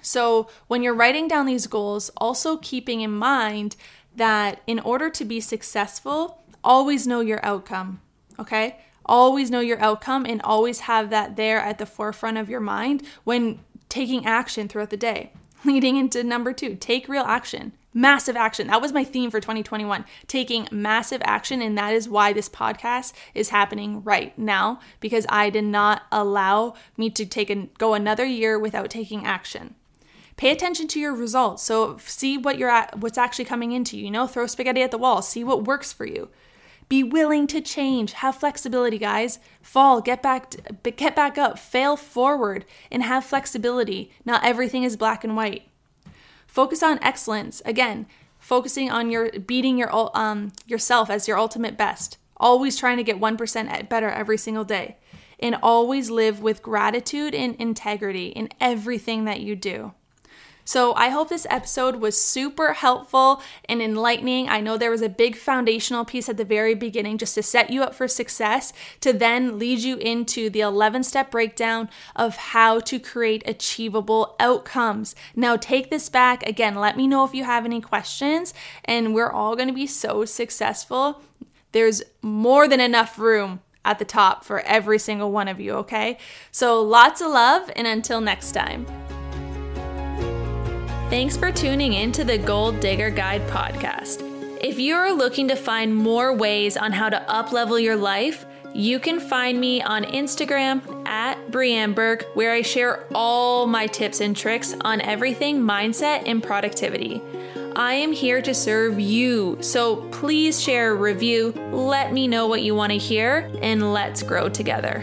so, 0.08 0.48
when 0.68 0.84
you're 0.84 0.94
writing 0.94 1.28
down 1.28 1.48
these 1.48 1.68
goals, 1.68 2.10
also 2.16 2.56
keeping 2.56 3.02
in 3.02 3.12
mind 3.12 3.76
that 4.16 4.62
in 4.66 4.80
order 4.80 5.10
to 5.10 5.26
be 5.26 5.42
successful, 5.42 6.42
always 6.64 7.06
know 7.06 7.20
your 7.20 7.46
outcome, 7.46 8.00
okay? 8.40 8.78
Always 9.06 9.52
know 9.52 9.60
your 9.60 9.82
outcome 9.82 10.26
and 10.26 10.42
always 10.44 10.80
have 10.82 11.10
that 11.10 11.36
there 11.36 11.60
at 11.60 11.78
the 11.78 11.86
forefront 11.86 12.38
of 12.38 12.50
your 12.50 12.62
mind 12.62 13.04
when 13.26 13.60
taking 13.90 14.26
action 14.26 14.70
throughout 14.70 14.92
the 14.92 14.96
day. 14.96 15.34
Leading 15.66 15.98
into 15.98 16.24
number 16.24 16.54
two, 16.54 16.78
take 16.78 17.10
real 17.10 17.26
action. 17.26 17.74
massive 17.94 18.38
action. 18.38 18.68
That 18.68 18.82
was 18.82 18.94
my 18.94 19.04
theme 19.04 19.30
for 19.30 19.42
2021, 19.42 20.06
taking 20.28 20.70
massive 20.72 21.22
action. 21.26 21.62
And 21.62 21.78
that 21.78 21.94
is 21.94 22.08
why 22.08 22.32
this 22.32 22.48
podcast 22.48 23.12
is 23.34 23.50
happening 23.50 24.04
right 24.04 24.38
now 24.40 24.80
because 25.02 25.26
I 25.28 25.50
did 25.50 25.66
not 25.66 26.04
allow 26.14 26.76
me 26.96 27.10
to 27.10 27.26
take 27.26 27.50
and 27.50 27.74
go 27.78 27.94
another 27.94 28.24
year 28.24 28.58
without 28.58 28.90
taking 28.90 29.26
action. 29.26 29.76
Pay 30.38 30.52
attention 30.52 30.88
to 30.90 31.00
your 31.00 31.16
results. 31.16 31.64
So 31.64 31.98
see 31.98 32.38
what 32.38 32.58
you're 32.58 32.70
at, 32.70 33.00
what's 33.00 33.18
actually 33.18 33.46
coming 33.46 33.72
into 33.72 33.98
you. 33.98 34.06
You 34.06 34.12
know, 34.12 34.28
throw 34.28 34.46
spaghetti 34.48 34.84
at 34.84 34.92
the 34.92 34.98
wall. 34.98 35.22
See 35.22 35.44
what 35.44 35.66
works 35.66 35.92
for 35.92 36.06
you. 36.06 36.30
Be 36.90 37.04
willing 37.04 37.48
to 37.48 37.60
change. 37.60 38.14
Have 38.14 38.36
flexibility, 38.36 38.98
guys. 38.98 39.40
Fall, 39.62 40.00
get 40.00 40.22
back, 40.22 40.56
get 40.96 41.16
back 41.16 41.38
up, 41.38 41.60
fail 41.60 41.98
forward, 41.98 42.66
and 42.90 43.04
have 43.04 43.26
flexibility. 43.26 44.12
Not 44.24 44.46
everything 44.46 44.84
is 44.84 44.96
black 44.96 45.24
and 45.24 45.36
white. 45.36 45.64
Focus 46.46 46.82
on 46.82 47.04
excellence. 47.04 47.62
Again, 47.66 48.06
focusing 48.40 48.90
on 48.90 49.10
your 49.10 49.32
beating 49.32 49.78
your 49.78 49.92
um 50.18 50.54
yourself 50.66 51.10
as 51.10 51.28
your 51.28 51.38
ultimate 51.38 51.78
best. 51.78 52.18
Always 52.38 52.78
trying 52.78 52.98
to 52.98 53.04
get 53.04 53.20
1% 53.20 53.90
better 53.90 54.10
every 54.10 54.38
single 54.38 54.64
day. 54.64 54.98
And 55.40 55.56
always 55.56 56.10
live 56.10 56.42
with 56.42 56.62
gratitude 56.62 57.36
and 57.36 57.56
integrity 57.56 58.28
in 58.28 58.50
everything 58.62 59.26
that 59.26 59.42
you 59.42 59.56
do. 59.56 59.94
So 60.68 60.94
I 60.96 61.08
hope 61.08 61.30
this 61.30 61.48
episode 61.50 61.96
was 61.96 62.22
super 62.22 62.74
helpful 62.74 63.42
and 63.70 63.82
enlightening. 63.82 64.50
I 64.50 64.60
know 64.60 64.78
there 64.78 64.92
was 64.92 65.02
a 65.02 65.08
big 65.08 65.38
foundational 65.38 66.04
piece 66.04 66.28
at 66.28 66.36
the 66.36 66.44
very 66.44 66.76
beginning 66.76 67.20
just 67.20 67.36
to 67.36 67.42
set 67.42 67.70
you 67.70 67.82
up 67.84 67.96
for 67.96 68.06
success, 68.10 68.74
to 69.00 69.14
then 69.14 69.58
lead 69.58 69.80
you 69.80 69.96
into 69.96 70.50
the 70.50 70.60
11 70.60 71.04
step 71.04 71.32
breakdown 71.32 71.90
of 72.18 72.36
how 72.36 72.82
to 72.82 73.00
create 73.00 73.48
achievable 73.48 74.36
outcomes. 74.42 75.16
Now, 75.38 75.56
take 75.56 75.90
this 75.90 76.10
back 76.10 76.46
again. 76.46 76.76
Let 76.76 76.98
me 76.98 77.08
know 77.08 77.24
if 77.24 77.34
you 77.34 77.46
have 77.46 77.64
any 77.64 77.80
questions, 77.80 78.54
and 78.84 79.16
we're 79.16 79.32
all 79.32 79.56
going 79.56 79.70
to 79.70 79.74
be 79.74 79.88
so 79.88 80.26
successful. 80.26 81.22
There's 81.72 82.04
more 82.22 82.68
than 82.68 82.82
enough 82.82 83.18
room 83.18 83.62
at 83.86 84.00
the 84.00 84.06
top 84.06 84.44
for 84.44 84.60
every 84.60 85.00
single 85.00 85.32
one 85.32 85.48
of 85.48 85.62
you, 85.62 85.76
okay? 85.76 86.18
So 86.52 86.82
lots 86.82 87.22
of 87.22 87.32
love, 87.32 87.72
and 87.74 87.88
until 87.88 88.20
next 88.20 88.52
time. 88.52 89.07
Thanks 91.10 91.38
for 91.38 91.54
tuning 91.54 91.94
in 91.94 92.12
to 92.12 92.26
the 92.26 92.38
Goal 92.38 92.74
Digger 92.74 93.10
Guide 93.10 93.42
podcast. 93.48 94.22
If 94.60 94.78
you're 94.78 95.16
looking 95.16 95.48
to 95.48 95.56
find 95.56 95.96
more 95.96 96.34
ways 96.34 96.76
on 96.76 96.92
how 96.92 97.08
to 97.08 97.26
uplevel 97.30 97.82
your 97.82 97.96
life, 97.96 98.46
you 98.74 99.00
can 99.00 99.22
find 99.22 99.58
me 99.58 99.82
on 99.82 100.04
Instagram 100.04 101.08
at 101.08 101.38
Breanne 101.50 101.96
Burke, 101.96 102.26
where 102.34 102.52
I 102.52 102.62
share 102.62 103.06
all 103.16 103.68
my 103.68 103.88
tips 103.88 104.20
and 104.20 104.36
tricks 104.36 104.76
on 104.82 105.00
everything 105.00 105.62
mindset 105.62 106.24
and 106.26 106.44
productivity. 106.44 107.22
I 107.78 107.94
am 107.94 108.12
here 108.12 108.42
to 108.42 108.54
serve 108.54 109.00
you, 109.00 109.58
so 109.62 109.96
please 110.12 110.62
share 110.62 110.92
a 110.92 110.96
review, 110.96 111.54
let 111.72 112.12
me 112.12 112.28
know 112.28 112.48
what 112.48 112.64
you 112.64 112.76
want 112.76 112.92
to 112.92 112.98
hear, 112.98 113.50
and 113.62 113.94
let's 113.94 114.24
grow 114.24 114.50
together. 114.50 115.02